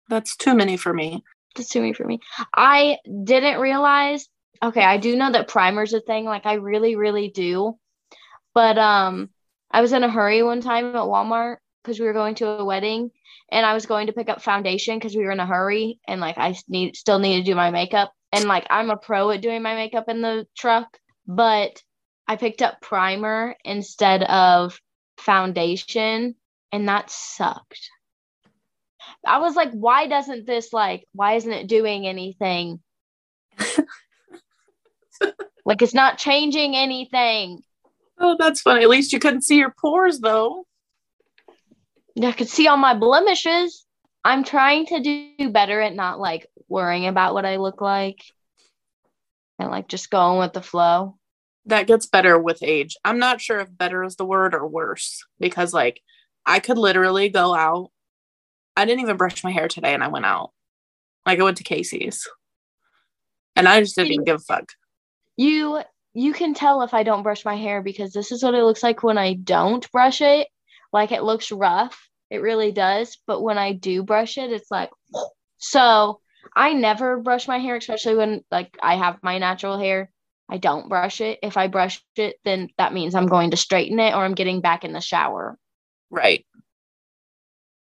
That's 0.09 0.35
too 0.37 0.55
many 0.55 0.77
for 0.77 0.93
me. 0.93 1.23
That's 1.55 1.69
too 1.69 1.81
many 1.81 1.93
for 1.93 2.05
me. 2.05 2.19
I 2.55 2.97
didn't 3.23 3.59
realize. 3.59 4.27
Okay, 4.63 4.83
I 4.83 4.97
do 4.97 5.15
know 5.15 5.31
that 5.31 5.47
primer's 5.49 5.93
a 5.93 5.99
thing. 5.99 6.25
Like, 6.25 6.45
I 6.45 6.53
really, 6.53 6.95
really 6.95 7.29
do. 7.29 7.77
But 8.53 8.77
um, 8.77 9.29
I 9.69 9.81
was 9.81 9.91
in 9.91 10.03
a 10.03 10.09
hurry 10.09 10.41
one 10.43 10.61
time 10.61 10.87
at 10.87 10.95
Walmart 10.95 11.57
because 11.87 11.99
we 12.01 12.05
were 12.05 12.13
going 12.13 12.35
to 12.35 12.47
a 12.49 12.65
wedding, 12.65 13.09
and 13.49 13.65
I 13.65 13.73
was 13.73 13.85
going 13.85 14.07
to 14.07 14.13
pick 14.13 14.27
up 14.27 14.41
foundation 14.41 14.99
because 14.99 15.15
we 15.15 15.23
were 15.23 15.31
in 15.31 15.39
a 15.39 15.45
hurry, 15.45 16.01
and 16.05 16.19
like 16.19 16.37
I 16.37 16.53
need 16.67 16.97
still 16.97 17.19
need 17.19 17.37
to 17.37 17.43
do 17.43 17.55
my 17.55 17.71
makeup, 17.71 18.11
and 18.33 18.45
like 18.45 18.67
I'm 18.69 18.89
a 18.89 18.97
pro 18.97 19.31
at 19.31 19.41
doing 19.41 19.61
my 19.61 19.73
makeup 19.73 20.09
in 20.09 20.21
the 20.21 20.45
truck, 20.57 20.97
but 21.25 21.81
I 22.27 22.35
picked 22.35 22.61
up 22.61 22.81
primer 22.81 23.55
instead 23.63 24.23
of 24.23 24.77
foundation, 25.17 26.35
and 26.73 26.89
that 26.89 27.09
sucked. 27.09 27.89
I 29.25 29.39
was 29.39 29.55
like, 29.55 29.71
why 29.71 30.07
doesn't 30.07 30.45
this 30.45 30.73
like 30.73 31.07
why 31.13 31.35
isn't 31.35 31.53
it 31.53 31.67
doing 31.67 32.05
anything? 32.05 32.81
like 35.65 35.81
it's 35.81 35.93
not 35.93 36.17
changing 36.17 36.75
anything. 36.75 37.61
Oh, 38.19 38.35
that's 38.37 38.61
funny. 38.61 38.83
At 38.83 38.89
least 38.89 39.13
you 39.13 39.19
couldn't 39.19 39.43
see 39.43 39.57
your 39.57 39.73
pores, 39.79 40.19
though. 40.19 40.65
I 42.21 42.31
could 42.31 42.49
see 42.49 42.67
all 42.67 42.77
my 42.77 42.93
blemishes. 42.93 43.85
I'm 44.23 44.43
trying 44.43 44.87
to 44.87 44.99
do 45.01 45.49
better 45.49 45.79
at 45.81 45.95
not 45.95 46.19
like 46.19 46.47
worrying 46.67 47.07
about 47.07 47.33
what 47.33 47.45
I 47.45 47.57
look 47.57 47.81
like 47.81 48.21
and 49.59 49.69
like 49.69 49.87
just 49.87 50.09
going 50.09 50.39
with 50.39 50.53
the 50.53 50.61
flow. 50.61 51.17
That 51.65 51.87
gets 51.87 52.05
better 52.05 52.39
with 52.39 52.63
age. 52.63 52.95
I'm 53.03 53.19
not 53.19 53.41
sure 53.41 53.59
if 53.59 53.77
better 53.77 54.03
is 54.03 54.15
the 54.15 54.25
word 54.25 54.55
or 54.55 54.65
worse 54.65 55.25
because, 55.39 55.73
like, 55.73 56.01
I 56.45 56.59
could 56.59 56.77
literally 56.77 57.27
go 57.29 57.53
out. 57.53 57.91
I 58.75 58.85
didn't 58.85 59.01
even 59.01 59.17
brush 59.17 59.43
my 59.43 59.51
hair 59.51 59.67
today 59.67 59.93
and 59.93 60.03
I 60.03 60.07
went 60.07 60.25
out. 60.25 60.51
Like, 61.25 61.39
I 61.39 61.43
went 61.43 61.57
to 61.57 61.63
Casey's 61.63 62.27
and 63.57 63.67
I 63.67 63.81
just 63.81 63.95
didn't 63.95 64.13
even 64.13 64.23
give 64.23 64.37
a 64.37 64.39
fuck. 64.39 64.71
You 65.35 65.81
you 66.13 66.33
can 66.33 66.53
tell 66.53 66.81
if 66.81 66.93
I 66.93 67.03
don't 67.03 67.23
brush 67.23 67.43
my 67.43 67.55
hair 67.55 67.81
because 67.83 68.13
this 68.13 68.31
is 68.31 68.41
what 68.41 68.55
it 68.55 68.63
looks 68.63 68.81
like 68.81 69.03
when 69.03 69.17
I 69.17 69.33
don't 69.33 69.91
brush 69.91 70.21
it. 70.21 70.47
Like 70.93 71.11
it 71.11 71.23
looks 71.23 71.51
rough. 71.51 72.06
It 72.29 72.41
really 72.41 72.71
does. 72.71 73.17
But 73.25 73.41
when 73.41 73.57
I 73.57 73.73
do 73.73 74.03
brush 74.03 74.37
it, 74.37 74.51
it's 74.51 74.71
like 74.71 74.89
so 75.57 76.21
I 76.55 76.73
never 76.73 77.17
brush 77.17 77.47
my 77.47 77.57
hair, 77.59 77.75
especially 77.75 78.15
when 78.15 78.43
like 78.51 78.77
I 78.81 78.95
have 78.95 79.19
my 79.23 79.37
natural 79.37 79.77
hair. 79.77 80.11
I 80.49 80.57
don't 80.57 80.87
brush 80.87 81.19
it. 81.19 81.39
If 81.43 81.57
I 81.57 81.67
brush 81.67 82.01
it, 82.15 82.37
then 82.45 82.69
that 82.77 82.93
means 82.93 83.15
I'm 83.15 83.27
going 83.27 83.51
to 83.51 83.57
straighten 83.57 83.99
it 83.99 84.13
or 84.13 84.23
I'm 84.23 84.33
getting 84.33 84.61
back 84.61 84.85
in 84.85 84.93
the 84.93 85.01
shower. 85.01 85.57
Right. 86.09 86.45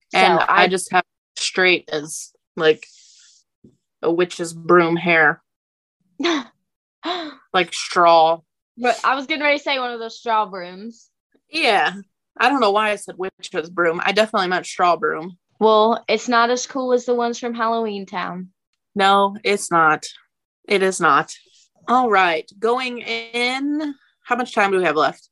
So 0.10 0.18
And 0.18 0.40
I, 0.40 0.64
I 0.64 0.68
just 0.68 0.92
have 0.92 1.04
straight 1.36 1.90
as 1.92 2.32
like 2.56 2.88
a 4.02 4.12
witch's 4.12 4.54
broom 4.54 4.96
hair, 4.96 5.44
like 7.54 7.74
straw. 7.74 8.40
but 8.78 9.00
I 9.04 9.16
was 9.16 9.28
getting 9.28 9.44
ready 9.44 9.58
to 9.58 9.64
say 9.64 9.78
one 9.80 9.92
of 9.92 10.00
those 10.00 10.18
straw 10.18 10.46
brooms. 10.46 11.10
Yeah. 11.50 11.94
I 12.40 12.50
don't 12.50 12.60
know 12.62 12.72
why 12.72 12.92
I 12.92 12.96
said 12.96 13.16
witch's 13.18 13.70
broom. 13.70 14.02
I 14.04 14.12
definitely 14.12 14.48
meant 14.50 14.66
straw 14.66 14.96
broom. 14.96 15.38
Well, 15.60 16.04
it's 16.08 16.28
not 16.28 16.50
as 16.50 16.68
cool 16.68 16.94
as 16.94 17.06
the 17.06 17.16
ones 17.16 17.40
from 17.40 17.56
Halloweentown. 17.56 18.48
No, 18.96 19.36
it's 19.44 19.72
not. 19.72 20.06
It 20.68 20.84
is 20.84 21.00
not. 21.00 21.34
All 21.88 22.10
right. 22.10 22.50
Going 22.60 23.00
in. 23.00 23.96
How 24.24 24.36
much 24.36 24.54
time 24.54 24.72
do 24.72 24.78
we 24.78 24.84
have 24.84 24.96
left? 24.96 25.30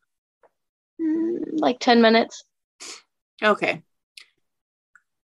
Mm, 1.02 1.60
Like 1.60 1.80
10 1.80 2.02
minutes. 2.02 2.44
Okay. 3.44 3.82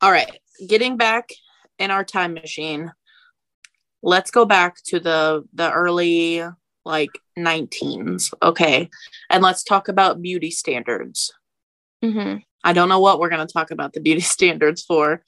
All 0.01 0.11
right. 0.11 0.29
Getting 0.65 0.97
back 0.97 1.29
in 1.77 1.91
our 1.91 2.03
time 2.03 2.33
machine. 2.33 2.91
Let's 4.01 4.31
go 4.31 4.45
back 4.45 4.77
to 4.87 4.99
the 4.99 5.43
the 5.53 5.71
early 5.71 6.43
like 6.85 7.11
19s. 7.37 8.33
Okay. 8.41 8.89
And 9.29 9.43
let's 9.43 9.63
talk 9.63 9.87
about 9.89 10.21
beauty 10.21 10.51
standards. 10.51 11.31
Hmm 12.03 12.35
I 12.63 12.73
don't 12.73 12.89
know 12.89 12.99
what 12.99 13.19
we're 13.19 13.29
going 13.29 13.45
to 13.45 13.51
talk 13.51 13.71
about 13.71 13.93
the 13.93 14.01
beauty 14.01 14.21
standards 14.35 14.83
for. 14.83 15.23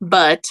But 0.00 0.44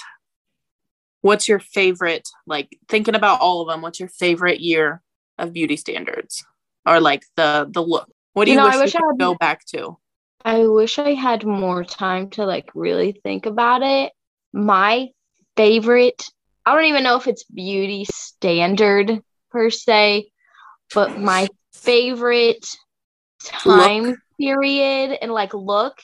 what's 1.22 1.48
your 1.48 1.58
favorite 1.58 2.28
like 2.46 2.76
thinking 2.88 3.14
about 3.14 3.40
all 3.40 3.60
of 3.62 3.68
them, 3.68 3.82
what's 3.82 3.98
your 4.00 4.08
favorite 4.08 4.60
year 4.60 5.02
of 5.38 5.52
beauty 5.52 5.76
standards? 5.76 6.44
Or 6.86 7.00
like 7.00 7.24
the 7.36 7.68
the 7.70 7.82
look. 7.82 8.08
What 8.32 8.44
do 8.44 8.52
You 8.52 8.56
you, 8.58 8.60
know, 8.62 8.66
wish, 8.66 8.74
I 8.74 8.78
wish 8.78 8.94
I 8.94 8.98
could 9.00 9.06
had- 9.12 9.18
go 9.18 9.34
back 9.34 9.64
to? 9.66 9.96
I 10.44 10.66
wish 10.68 10.98
I 11.00 11.14
had 11.14 11.44
more 11.44 11.82
time 11.82 12.30
to 12.30 12.46
like 12.46 12.70
really 12.74 13.18
think 13.24 13.46
about 13.46 13.82
it. 13.82 14.12
My 14.52 15.08
favorite, 15.56 16.22
I 16.64 16.74
don't 16.74 16.84
even 16.84 17.02
know 17.02 17.16
if 17.16 17.26
it's 17.26 17.42
beauty 17.44 18.06
standard 18.08 19.20
per 19.50 19.70
se, 19.70 20.30
but 20.94 21.18
my 21.18 21.48
favorite 21.72 22.64
time 23.48 24.16
period 24.38 25.18
and 25.20 25.32
like 25.32 25.54
look 25.54 25.98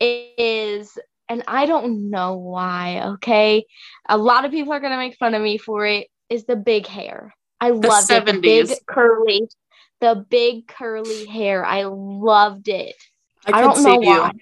is 0.00 0.98
and 1.28 1.44
I 1.46 1.66
don't 1.66 2.10
know 2.10 2.36
why, 2.36 3.02
okay? 3.14 3.64
A 4.08 4.18
lot 4.18 4.44
of 4.44 4.50
people 4.50 4.72
are 4.72 4.80
going 4.80 4.92
to 4.92 4.98
make 4.98 5.16
fun 5.16 5.34
of 5.34 5.42
me 5.42 5.58
for 5.58 5.86
it 5.86 6.08
is 6.28 6.44
the 6.44 6.56
big 6.56 6.86
hair. 6.86 7.34
I 7.60 7.70
loved 7.70 8.10
it. 8.10 8.26
The 8.26 8.40
big 8.40 8.68
curly 8.86 9.48
the 10.00 10.26
big 10.28 10.66
curly 10.66 11.26
hair. 11.26 11.64
I 11.64 11.84
loved 11.84 12.68
it. 12.68 12.96
I, 13.46 13.58
I 13.58 13.60
don't 13.60 13.76
see 13.76 13.84
know 13.84 14.00
you 14.00 14.08
why. 14.08 14.32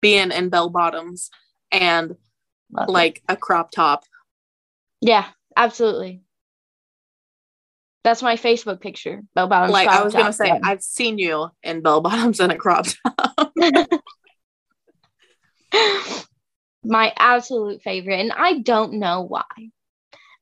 being 0.00 0.32
in 0.32 0.48
bell 0.48 0.68
bottoms 0.68 1.30
and 1.72 2.16
Loved 2.72 2.90
it. 2.90 2.92
like 2.92 3.22
a 3.28 3.36
crop 3.36 3.70
top. 3.70 4.04
Yeah, 5.00 5.26
absolutely. 5.56 6.22
That's 8.04 8.22
my 8.22 8.36
Facebook 8.36 8.80
picture. 8.82 9.22
Bell 9.34 9.48
bottoms. 9.48 9.72
like 9.72 9.88
I 9.88 10.04
was 10.04 10.14
gonna 10.14 10.32
say. 10.32 10.60
I've 10.62 10.82
seen 10.82 11.18
you 11.18 11.48
in 11.62 11.80
bell 11.80 12.02
bottoms 12.02 12.38
and 12.38 12.52
a 12.52 12.56
crop 12.56 12.86
top. 12.86 13.52
my 16.84 17.12
absolute 17.18 17.82
favorite, 17.82 18.20
and 18.20 18.30
I 18.30 18.58
don't 18.58 18.94
know 18.94 19.22
why. 19.22 19.42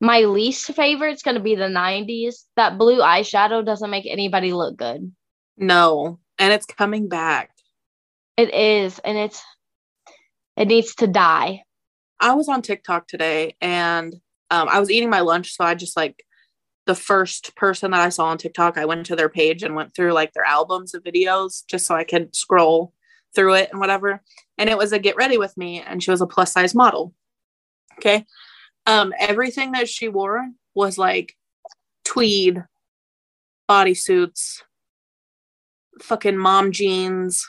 My 0.01 0.23
least 0.23 0.75
favorite 0.75 1.13
is 1.13 1.23
gonna 1.23 1.39
be 1.39 1.55
the 1.55 1.69
'90s. 1.69 2.45
That 2.57 2.79
blue 2.79 2.99
eyeshadow 2.99 3.65
doesn't 3.65 3.91
make 3.91 4.07
anybody 4.07 4.53
look 4.53 4.77
good. 4.77 5.13
no, 5.57 6.19
and 6.41 6.53
it's 6.53 6.67
coming 6.67 7.09
back. 7.09 7.51
It 8.37 8.53
is, 8.53 8.99
and 8.99 9.17
it's 9.17 9.41
it 10.57 10.67
needs 10.67 10.97
to 10.97 11.07
die. 11.07 11.63
I 12.19 12.35
was 12.35 12.49
on 12.49 12.63
TikTok 12.63 13.09
today 13.09 13.57
and 13.61 14.15
um, 14.51 14.69
I 14.69 14.79
was 14.81 14.91
eating 14.91 15.11
my 15.11 15.21
lunch, 15.21 15.57
so 15.57 15.65
I 15.65 15.75
just 15.75 15.97
like 15.97 16.25
the 16.87 16.95
first 16.95 17.55
person 17.55 17.93
that 17.93 18.01
I 18.01 18.09
saw 18.09 18.27
on 18.27 18.39
TikTok, 18.39 18.77
I 18.77 18.85
went 18.85 19.07
to 19.07 19.17
their 19.17 19.29
page 19.29 19.63
and 19.63 19.75
went 19.75 19.95
through 19.95 20.13
like 20.13 20.33
their 20.33 20.45
albums 20.45 20.95
of 20.95 21.05
videos 21.05 21.65
just 21.67 21.87
so 21.87 21.95
I 21.95 22.05
could 22.05 22.35
scroll 22.35 22.93
through 23.35 23.55
it 23.55 23.71
and 23.71 23.81
whatever. 23.81 24.21
And 24.59 24.69
it 24.69 24.77
was 24.77 24.93
a 24.93 24.99
get 24.99 25.17
ready 25.17 25.39
with 25.39 25.57
me, 25.57 25.81
and 25.81 26.03
she 26.03 26.11
was 26.11 26.21
a 26.21 26.27
plus 26.27 26.53
size 26.53 26.75
model. 26.75 27.15
Okay. 27.99 28.27
Um, 28.87 29.13
everything 29.19 29.73
that 29.73 29.89
she 29.89 30.09
wore 30.09 30.49
was 30.75 30.99
like 30.99 31.37
tweed 32.05 32.65
bodysuits, 33.69 34.63
fucking 36.01 36.37
mom 36.37 36.73
jeans, 36.73 37.47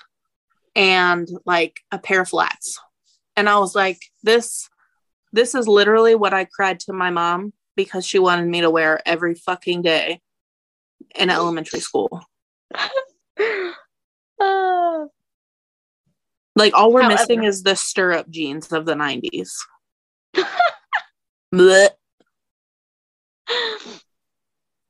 and 0.75 1.27
like 1.45 1.79
a 1.91 1.97
pair 1.97 2.21
of 2.21 2.29
flats. 2.29 2.79
And 3.35 3.49
I 3.49 3.57
was 3.57 3.73
like, 3.73 3.99
this 4.21 4.69
this 5.31 5.55
is 5.55 5.67
literally 5.67 6.13
what 6.13 6.33
I 6.33 6.45
cried 6.45 6.79
to 6.81 6.93
my 6.93 7.09
mom 7.09 7.53
because 7.75 8.05
she 8.05 8.19
wanted 8.19 8.47
me 8.47 8.61
to 8.61 8.69
wear 8.69 9.01
every 9.05 9.35
fucking 9.35 9.81
day 9.81 10.21
in 11.15 11.29
elementary 11.29 11.79
school. 11.79 12.21
Uh, 14.39 15.05
Like 16.55 16.73
all 16.73 16.91
we're 16.93 17.01
However- 17.01 17.19
missing 17.21 17.43
is 17.43 17.63
the 17.63 17.75
stirrup 17.75 18.29
jeans 18.29 18.71
of 18.71 18.85
the 18.85 18.93
90s. 18.95 19.49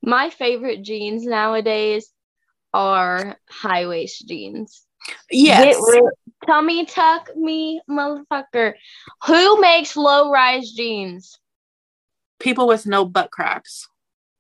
My 0.02 0.30
favorite 0.32 0.82
jeans 0.84 1.24
nowadays 1.26 2.10
are 2.74 3.38
high 3.50 3.88
waist 3.88 4.28
jeans. 4.28 4.86
Yes. 5.32 5.78
Rid- 5.92 6.04
tummy 6.46 6.86
tuck 6.86 7.30
me, 7.36 7.82
motherfucker. 7.90 8.74
Who 9.28 9.62
makes 9.62 9.96
low 9.96 10.30
rise 10.32 10.72
jeans? 10.72 11.38
People 12.44 12.68
with 12.68 12.86
no 12.86 13.06
butt 13.06 13.32
cracks. 13.32 13.88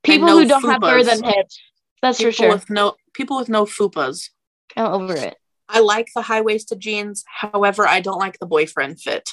People 0.03 0.27
no 0.27 0.39
who 0.39 0.45
don't 0.45 0.61
have 0.63 0.81
fupas. 0.81 1.05
girthen 1.07 1.23
hips. 1.23 1.59
That's 2.01 2.17
People 2.17 2.31
for 2.33 2.35
sure. 2.37 2.49
with 2.49 2.69
no 2.69 2.95
people 3.13 3.37
with 3.37 3.47
no 3.49 3.65
fupas. 3.65 4.29
I'm 4.75 4.91
over 4.91 5.15
it. 5.15 5.37
I 5.69 5.79
like 5.79 6.09
the 6.13 6.21
high 6.23 6.41
waisted 6.41 6.79
jeans. 6.81 7.23
However, 7.27 7.87
I 7.87 8.01
don't 8.01 8.19
like 8.19 8.37
the 8.39 8.45
boyfriend 8.45 8.99
fit. 8.99 9.29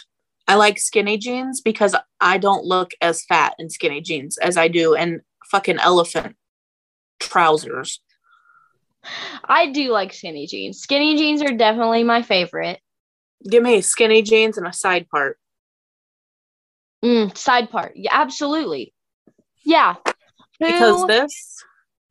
I 0.47 0.55
like 0.55 0.79
skinny 0.79 1.19
jeans 1.19 1.61
because 1.61 1.95
I 2.21 2.39
don't 2.39 2.65
look 2.65 2.93
as 3.01 3.25
fat 3.25 3.55
in 3.59 3.71
skinny 3.71 4.01
jeans 4.01 4.39
as 4.39 4.57
I 4.57 4.69
do 4.69 4.95
in 4.95 5.23
fucking 5.51 5.79
elephant 5.79 6.37
trousers. 7.19 8.01
I 9.45 9.71
do 9.73 9.91
like 9.91 10.13
skinny 10.13 10.47
jeans. 10.47 10.79
Skinny 10.79 11.17
jeans 11.17 11.43
are 11.43 11.57
definitely 11.57 12.05
my 12.05 12.23
favorite. 12.23 12.81
Give 13.49 13.63
me 13.63 13.81
skinny 13.81 14.23
jeans 14.23 14.59
and 14.59 14.67
a 14.67 14.73
side 14.73 15.09
part. 15.09 15.39
Mm, 17.05 17.37
side 17.37 17.71
part. 17.71 17.93
Yeah, 17.97 18.11
absolutely. 18.13 18.93
Yeah. 19.65 19.95
Because 20.59 21.01
Who- 21.01 21.07
this, 21.07 21.57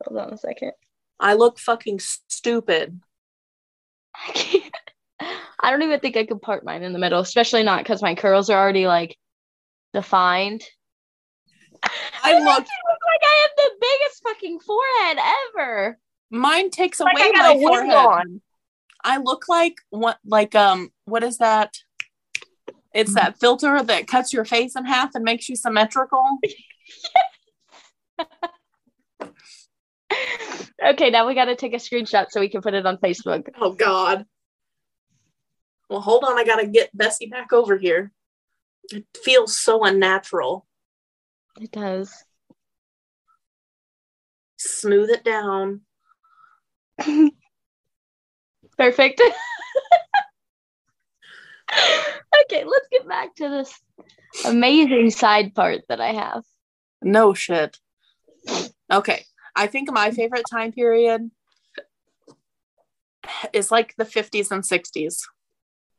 hold 0.04 0.20
on 0.20 0.34
a 0.34 0.38
second. 0.38 0.72
I 1.20 1.34
look 1.34 1.60
fucking 1.60 2.00
stupid. 2.00 3.00
I 4.16 4.32
can't. 4.32 4.74
I 5.60 5.70
don't 5.72 5.82
even 5.84 6.00
think 6.00 6.16
I 6.16 6.26
could 6.26 6.42
part 6.42 6.64
mine 6.64 6.82
in 6.84 6.94
the 6.94 7.00
middle, 7.00 7.20
especially 7.20 7.64
not 7.64 7.80
because 7.80 8.02
my 8.02 8.16
curls 8.16 8.50
are 8.50 8.58
already 8.60 8.88
like 8.88 9.18
defined. 9.94 10.64
I 12.24 12.34
look, 12.40 12.46
makes 12.46 12.70
look 12.70 13.00
like 13.06 13.22
I 13.24 13.42
have 13.42 13.52
the 13.58 13.72
biggest 13.82 14.24
fucking 14.24 14.60
forehead 14.62 15.18
ever. 15.58 16.00
mine 16.32 16.70
takes 16.72 17.00
Like 17.02 17.14
away 17.14 17.24
I 17.28 17.32
got 17.32 17.56
my 17.56 17.56
a 17.56 17.60
forehead. 17.60 17.96
on. 17.96 18.42
I 19.04 19.18
look 19.18 19.48
like 19.50 19.76
what, 19.90 20.18
like, 20.26 20.56
um, 20.56 20.90
what 21.06 21.24
is 21.24 21.38
that? 21.40 21.74
It's 22.94 23.14
that 23.14 23.40
filter 23.40 23.84
that 23.84 24.08
cuts 24.08 24.34
your 24.34 24.46
face 24.46 24.76
in 24.76 24.86
half 24.86 25.14
and 25.16 25.24
makes 25.24 25.48
you 25.50 25.56
symmetrical. 25.56 26.24
Okay, 30.82 31.10
now 31.10 31.28
we 31.28 31.36
got 31.36 31.46
to 31.46 31.56
take 31.56 31.74
a 31.74 31.78
screenshot 31.78 32.28
so 32.30 32.40
we 32.40 32.50
can 32.50 32.62
put 32.62 32.74
it 32.74 32.86
on 32.86 32.98
Facebook. 32.98 33.50
Oh 33.60 33.74
God. 33.74 34.26
Well, 35.90 36.02
hold 36.02 36.24
on. 36.24 36.38
I 36.38 36.44
gotta 36.44 36.68
get 36.68 36.96
Bessie 36.96 37.28
back 37.28 37.52
over 37.52 37.78
here. 37.78 38.12
It 38.92 39.06
feels 39.24 39.58
so 39.58 39.84
unnatural. 39.84 40.66
It 41.60 41.72
does. 41.72 42.24
Smooth 44.58 45.10
it 45.10 45.24
down. 45.24 45.82
Perfect. 48.78 49.22
okay, 52.52 52.64
let's 52.66 52.88
get 52.92 53.08
back 53.08 53.36
to 53.36 53.50
this 53.50 53.80
amazing 54.46 55.12
side 55.12 55.54
part 55.54 55.82
that 55.90 56.02
I 56.02 56.14
have. 56.14 56.44
No 57.02 57.34
shit. 57.34 57.78
Okay. 58.92 59.26
I 59.56 59.68
think 59.68 59.92
my 59.92 60.12
favorite 60.12 60.46
time 60.50 60.72
period 60.72 61.30
is 63.54 63.72
like 63.72 63.96
the 63.98 64.06
50s 64.06 64.52
and 64.52 64.64
60s. 64.64 65.22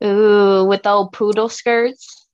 Ooh, 0.03 0.65
with 0.65 0.83
the 0.83 0.91
old 0.91 1.13
poodle 1.13 1.49
skirts. 1.49 2.27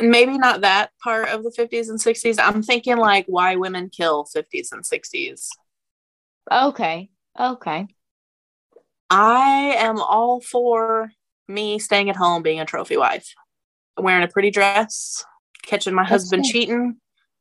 Maybe 0.00 0.38
not 0.38 0.62
that 0.62 0.90
part 1.02 1.28
of 1.28 1.44
the 1.44 1.50
50s 1.50 1.88
and 1.88 1.98
60s. 1.98 2.38
I'm 2.42 2.62
thinking 2.62 2.96
like 2.96 3.26
why 3.28 3.56
women 3.56 3.90
kill 3.90 4.24
50s 4.24 4.72
and 4.72 4.82
60s. 4.82 5.48
Okay. 6.50 7.10
Okay. 7.38 7.86
I 9.10 9.74
am 9.78 10.00
all 10.00 10.40
for 10.40 11.12
me 11.46 11.78
staying 11.78 12.10
at 12.10 12.16
home 12.16 12.42
being 12.42 12.60
a 12.60 12.64
trophy 12.64 12.96
wife, 12.96 13.34
wearing 13.98 14.24
a 14.24 14.28
pretty 14.28 14.50
dress, 14.50 15.24
catching 15.62 15.94
my 15.94 16.02
That's 16.02 16.10
husband 16.10 16.44
cool. 16.44 16.52
cheating, 16.52 16.96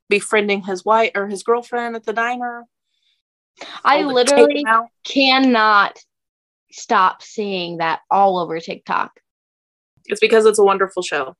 befriending 0.09 0.63
his 0.63 0.85
wife 0.85 1.11
or 1.15 1.27
his 1.27 1.43
girlfriend 1.43 1.95
at 1.95 2.05
the 2.05 2.13
diner. 2.13 2.65
I 3.83 4.03
literally 4.03 4.63
cannot 5.03 5.99
stop 6.71 7.21
seeing 7.21 7.77
that 7.77 8.01
all 8.09 8.39
over 8.39 8.59
TikTok. 8.59 9.19
It's 10.05 10.19
because 10.19 10.45
it's 10.45 10.59
a 10.59 10.63
wonderful 10.63 11.03
show. 11.03 11.35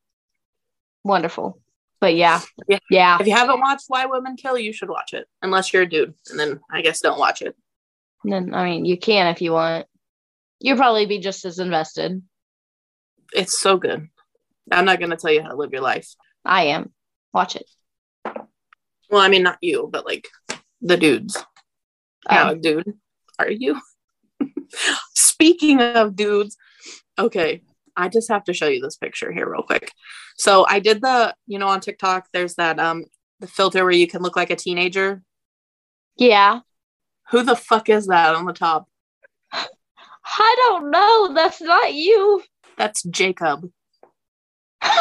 Wonderful. 1.04 1.60
But 2.00 2.16
yeah. 2.16 2.40
Yeah. 2.68 2.78
Yeah. 2.90 3.18
If 3.20 3.26
you 3.26 3.34
haven't 3.34 3.60
watched 3.60 3.84
Why 3.88 4.06
Women 4.06 4.36
Kill, 4.36 4.58
you 4.58 4.72
should 4.72 4.90
watch 4.90 5.14
it. 5.14 5.26
Unless 5.40 5.72
you're 5.72 5.82
a 5.82 5.88
dude, 5.88 6.14
and 6.30 6.38
then 6.38 6.60
I 6.70 6.82
guess 6.82 7.00
don't 7.00 7.18
watch 7.18 7.42
it. 7.42 7.56
Then 8.24 8.54
I 8.54 8.64
mean 8.64 8.84
you 8.84 8.98
can 8.98 9.28
if 9.28 9.40
you 9.40 9.52
want. 9.52 9.86
You'll 10.60 10.76
probably 10.76 11.06
be 11.06 11.18
just 11.18 11.44
as 11.44 11.58
invested. 11.58 12.22
It's 13.32 13.58
so 13.58 13.76
good. 13.76 14.08
I'm 14.72 14.84
not 14.84 15.00
gonna 15.00 15.16
tell 15.16 15.32
you 15.32 15.42
how 15.42 15.48
to 15.48 15.56
live 15.56 15.72
your 15.72 15.82
life. 15.82 16.08
I 16.44 16.64
am. 16.64 16.92
Watch 17.32 17.56
it. 17.56 17.68
Well, 18.24 19.20
I 19.20 19.28
mean 19.28 19.42
not 19.42 19.58
you, 19.60 19.88
but 19.90 20.06
like 20.06 20.28
the 20.80 20.96
dudes. 20.96 21.42
Um, 22.28 22.60
dude. 22.60 22.94
Are 23.38 23.50
you? 23.50 23.80
Speaking 25.14 25.80
of 25.80 26.16
dudes, 26.16 26.56
okay, 27.18 27.62
I 27.96 28.08
just 28.08 28.30
have 28.30 28.44
to 28.44 28.54
show 28.54 28.68
you 28.68 28.80
this 28.80 28.96
picture 28.96 29.32
here 29.32 29.50
real 29.50 29.62
quick. 29.62 29.92
So 30.36 30.66
I 30.68 30.78
did 30.80 31.02
the, 31.02 31.34
you 31.46 31.58
know, 31.58 31.68
on 31.68 31.80
TikTok, 31.80 32.28
there's 32.32 32.54
that 32.54 32.78
um 32.78 33.04
the 33.40 33.46
filter 33.46 33.82
where 33.82 33.92
you 33.92 34.06
can 34.06 34.22
look 34.22 34.36
like 34.36 34.50
a 34.50 34.56
teenager. 34.56 35.22
yeah. 36.16 36.60
Who 37.30 37.42
the 37.42 37.56
fuck 37.56 37.88
is 37.88 38.06
that 38.08 38.34
on 38.34 38.44
the 38.44 38.52
top? 38.52 38.88
I 39.52 40.54
don't 40.68 40.90
know. 40.90 41.34
That's 41.34 41.60
not 41.60 41.94
you. 41.94 42.42
That's 42.76 43.02
Jacob. 43.02 43.70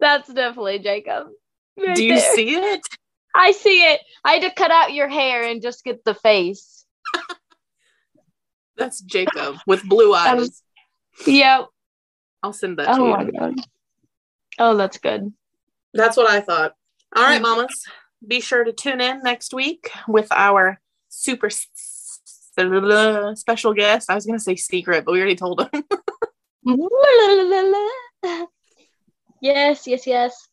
That's 0.00 0.32
definitely 0.32 0.78
Jacob. 0.80 1.28
Right 1.78 1.96
Do 1.96 2.04
you 2.04 2.16
there. 2.16 2.34
see 2.34 2.54
it? 2.54 2.80
I 3.34 3.52
see 3.52 3.82
it. 3.82 4.00
I 4.24 4.34
had 4.34 4.42
to 4.42 4.50
cut 4.54 4.70
out 4.70 4.92
your 4.92 5.08
hair 5.08 5.42
and 5.44 5.60
just 5.62 5.82
get 5.84 6.04
the 6.04 6.14
face. 6.14 6.84
That's 8.76 9.00
Jacob 9.00 9.56
with 9.66 9.82
blue 9.88 10.12
eyes. 10.14 10.36
was- 10.38 10.62
Yep. 11.26 11.68
I'll 12.42 12.52
send 12.52 12.78
that 12.78 12.88
Oh 12.88 12.96
to 12.98 13.04
you. 13.04 13.10
my 13.10 13.24
god. 13.30 13.54
Oh, 14.58 14.76
that's 14.76 14.98
good. 14.98 15.32
That's 15.94 16.16
what 16.16 16.28
I 16.30 16.40
thought. 16.40 16.74
All 17.16 17.22
right, 17.22 17.40
Mm. 17.40 17.42
mamas. 17.42 17.84
Be 18.26 18.40
sure 18.40 18.64
to 18.64 18.72
tune 18.72 19.00
in 19.00 19.20
next 19.22 19.54
week 19.54 19.90
with 20.08 20.26
our 20.32 20.80
super 21.08 21.50
special 23.36 23.74
guest. 23.74 24.10
I 24.10 24.14
was 24.14 24.26
going 24.26 24.38
to 24.38 24.44
say 24.44 24.56
secret, 24.56 25.04
but 25.04 25.12
we 25.12 25.18
already 25.18 25.36
told 25.36 25.68
him. 25.72 25.84
yes, 29.40 29.86
yes, 29.86 30.06
yes. 30.06 30.48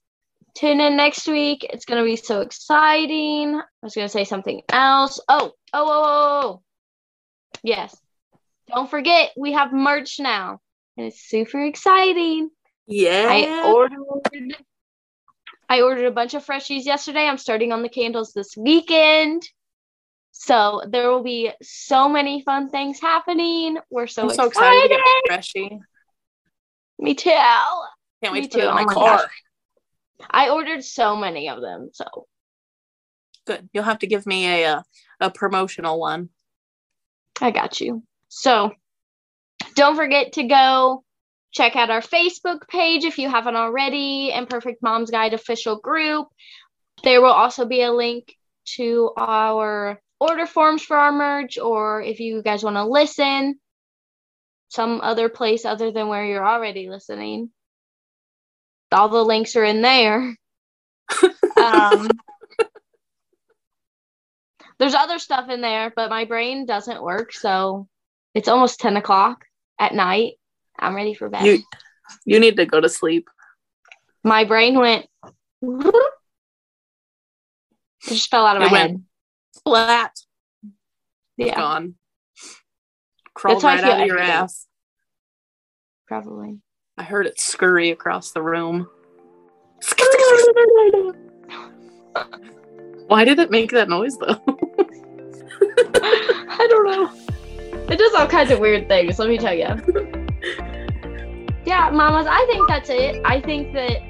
Tune 0.53 0.81
in 0.81 0.97
next 0.97 1.27
week. 1.27 1.63
It's 1.63 1.85
gonna 1.85 2.03
be 2.03 2.17
so 2.17 2.41
exciting. 2.41 3.55
I 3.55 3.63
was 3.81 3.95
gonna 3.95 4.09
say 4.09 4.25
something 4.25 4.61
else. 4.67 5.21
Oh, 5.29 5.53
oh, 5.73 5.85
oh, 5.85 5.87
oh, 5.87 6.03
oh. 6.03 6.41
oh. 6.43 6.61
Yes. 7.63 7.95
Don't 8.67 8.89
forget, 8.89 9.31
we 9.37 9.53
have 9.53 9.71
merch 9.71 10.19
now. 10.19 10.59
And 10.97 11.07
it's 11.07 11.21
super 11.21 11.63
exciting. 11.63 12.49
yeah. 12.85 13.27
I 13.29 13.71
ordered 13.71 13.97
I 15.69 15.81
ordered 15.81 16.05
a 16.05 16.11
bunch 16.11 16.33
of 16.33 16.45
freshies 16.45 16.83
yesterday. 16.83 17.25
I'm 17.27 17.37
starting 17.37 17.71
on 17.71 17.81
the 17.81 17.87
candles 17.87 18.33
this 18.33 18.57
weekend. 18.57 19.43
So 20.43 20.81
there 20.87 21.11
will 21.11 21.21
be 21.21 21.51
so 21.61 22.09
many 22.09 22.41
fun 22.41 22.71
things 22.71 22.99
happening. 22.99 23.77
We're 23.91 24.07
so, 24.07 24.23
I'm 24.23 24.29
so 24.31 24.45
excited. 24.45 24.85
excited 24.85 24.89
to 24.89 24.95
get 24.95 25.27
freshy. 25.27 25.79
Me 26.97 27.13
too. 27.13 27.29
Can't 27.29 28.33
wait 28.33 28.33
Me 28.33 28.47
to 28.47 28.49
put 28.49 28.63
it 28.63 28.67
in 28.67 28.73
my 28.73 28.81
Oh 28.81 28.85
my 28.85 28.93
car. 28.95 29.17
gosh. 29.17 29.43
I 30.31 30.49
ordered 30.49 30.83
so 30.83 31.15
many 31.15 31.47
of 31.47 31.61
them. 31.61 31.91
So 31.93 32.05
Good. 33.45 33.69
You'll 33.71 33.83
have 33.83 33.99
to 33.99 34.07
give 34.07 34.25
me 34.25 34.47
a, 34.63 34.77
uh 34.77 34.81
a 35.19 35.29
promotional 35.29 35.99
one. 35.99 36.29
I 37.39 37.51
got 37.51 37.79
you. 37.79 38.01
So 38.27 38.71
don't 39.75 39.95
forget 39.95 40.33
to 40.33 40.43
go 40.43 41.03
check 41.51 41.75
out 41.75 41.91
our 41.91 42.01
Facebook 42.01 42.67
page 42.67 43.03
if 43.03 43.19
you 43.19 43.29
haven't 43.29 43.57
already 43.57 44.31
and 44.31 44.45
Imperfect 44.45 44.81
Mom's 44.81 45.11
Guide 45.11 45.35
official 45.35 45.75
group. 45.75 46.29
There 47.03 47.21
will 47.21 47.29
also 47.31 47.65
be 47.65 47.83
a 47.83 47.91
link 47.91 48.35
to 48.77 49.11
our 49.17 50.01
order 50.21 50.45
forms 50.45 50.83
for 50.83 50.95
our 50.95 51.11
merch, 51.11 51.57
or 51.57 52.01
if 52.01 52.19
you 52.19 52.43
guys 52.43 52.63
want 52.63 52.75
to 52.77 52.85
listen 52.85 53.59
some 54.69 55.01
other 55.01 55.27
place 55.27 55.65
other 55.65 55.91
than 55.91 56.07
where 56.07 56.23
you're 56.23 56.47
already 56.47 56.87
listening. 56.89 57.49
All 58.91 59.09
the 59.09 59.25
links 59.25 59.55
are 59.55 59.63
in 59.63 59.81
there. 59.81 60.37
um, 61.59 62.07
there's 64.79 64.93
other 64.93 65.17
stuff 65.19 65.49
in 65.49 65.59
there, 65.61 65.91
but 65.93 66.09
my 66.09 66.25
brain 66.25 66.65
doesn't 66.65 67.01
work. 67.01 67.33
So 67.33 67.87
it's 68.35 68.47
almost 68.47 68.79
10 68.79 68.95
o'clock 68.97 69.43
at 69.79 69.93
night. 69.93 70.33
I'm 70.79 70.95
ready 70.95 71.15
for 71.15 71.29
bed. 71.29 71.45
You 71.45 71.59
you 72.25 72.39
need 72.39 72.57
to 72.57 72.65
go 72.65 72.79
to 72.79 72.89
sleep. 72.89 73.27
my 74.23 74.43
brain 74.43 74.77
went, 74.77 75.07
It 78.03 78.07
just 78.07 78.29
fell 78.29 78.45
out 78.45 78.57
of 78.57 78.63
It 78.63 78.65
my 78.67 78.71
went 78.71 78.91
head. 78.91 79.03
Splat. 79.51 80.11
Yeah, 81.37 81.55
Gone. 81.55 81.95
Crawled 83.33 83.63
right 83.63 83.83
out 83.83 84.01
of 84.01 84.07
your 84.07 84.19
ass. 84.19 84.67
probably. 86.07 86.59
I 86.97 87.03
heard 87.03 87.25
it 87.25 87.39
scurry 87.39 87.91
across 87.91 88.31
the 88.31 88.41
room. 88.41 88.89
Why 93.07 93.23
did 93.25 93.39
it 93.39 93.49
make 93.49 93.71
that 93.71 93.89
noise 93.89 94.17
though? 94.17 94.41
I 95.93 96.67
don't 96.69 96.85
know. 96.85 97.09
It 97.89 97.97
does 97.97 98.13
all 98.13 98.27
kinds 98.27 98.51
of 98.51 98.59
weird 98.59 98.87
things, 98.87 99.17
let 99.19 99.29
me 99.29 99.37
tell 99.37 99.53
you. 99.53 100.17
Yeah, 101.63 101.91
mamas, 101.91 102.25
I 102.27 102.43
think 102.47 102.67
that's 102.67 102.89
it. 102.89 103.21
I 103.23 103.39
think 103.39 103.71
that 103.73 104.01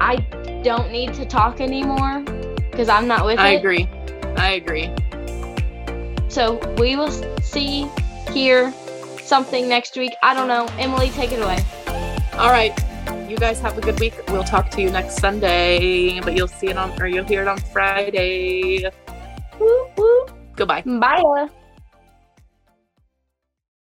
I 0.00 0.16
don't 0.64 0.90
need 0.90 1.14
to 1.14 1.24
talk 1.24 1.60
anymore 1.60 2.24
because 2.70 2.88
I'm 2.88 3.06
not 3.06 3.24
with 3.24 3.38
I 3.38 3.50
it. 3.50 3.56
agree. 3.58 3.88
I 4.36 4.52
agree. 4.52 4.90
So 6.28 6.58
we 6.78 6.96
will 6.96 7.10
see, 7.42 7.88
hear 8.32 8.72
something 9.22 9.68
next 9.68 9.96
week. 9.96 10.12
I 10.22 10.34
don't 10.34 10.48
know. 10.48 10.66
Emily, 10.78 11.10
take 11.10 11.32
it 11.32 11.40
away. 11.40 11.58
All 12.34 12.50
right. 12.50 12.72
You 13.28 13.36
guys 13.36 13.60
have 13.60 13.76
a 13.78 13.80
good 13.80 13.98
week. 14.00 14.14
We'll 14.28 14.44
talk 14.44 14.70
to 14.70 14.82
you 14.82 14.90
next 14.90 15.16
Sunday, 15.18 16.20
but 16.20 16.34
you'll 16.36 16.48
see 16.48 16.68
it 16.68 16.76
on 16.76 17.00
or 17.00 17.06
you'll 17.06 17.24
hear 17.24 17.42
it 17.42 17.48
on 17.48 17.58
Friday. 17.58 18.84
Woo, 19.58 19.86
woo. 19.96 20.26
Goodbye. 20.56 20.82
Bye. 20.82 21.48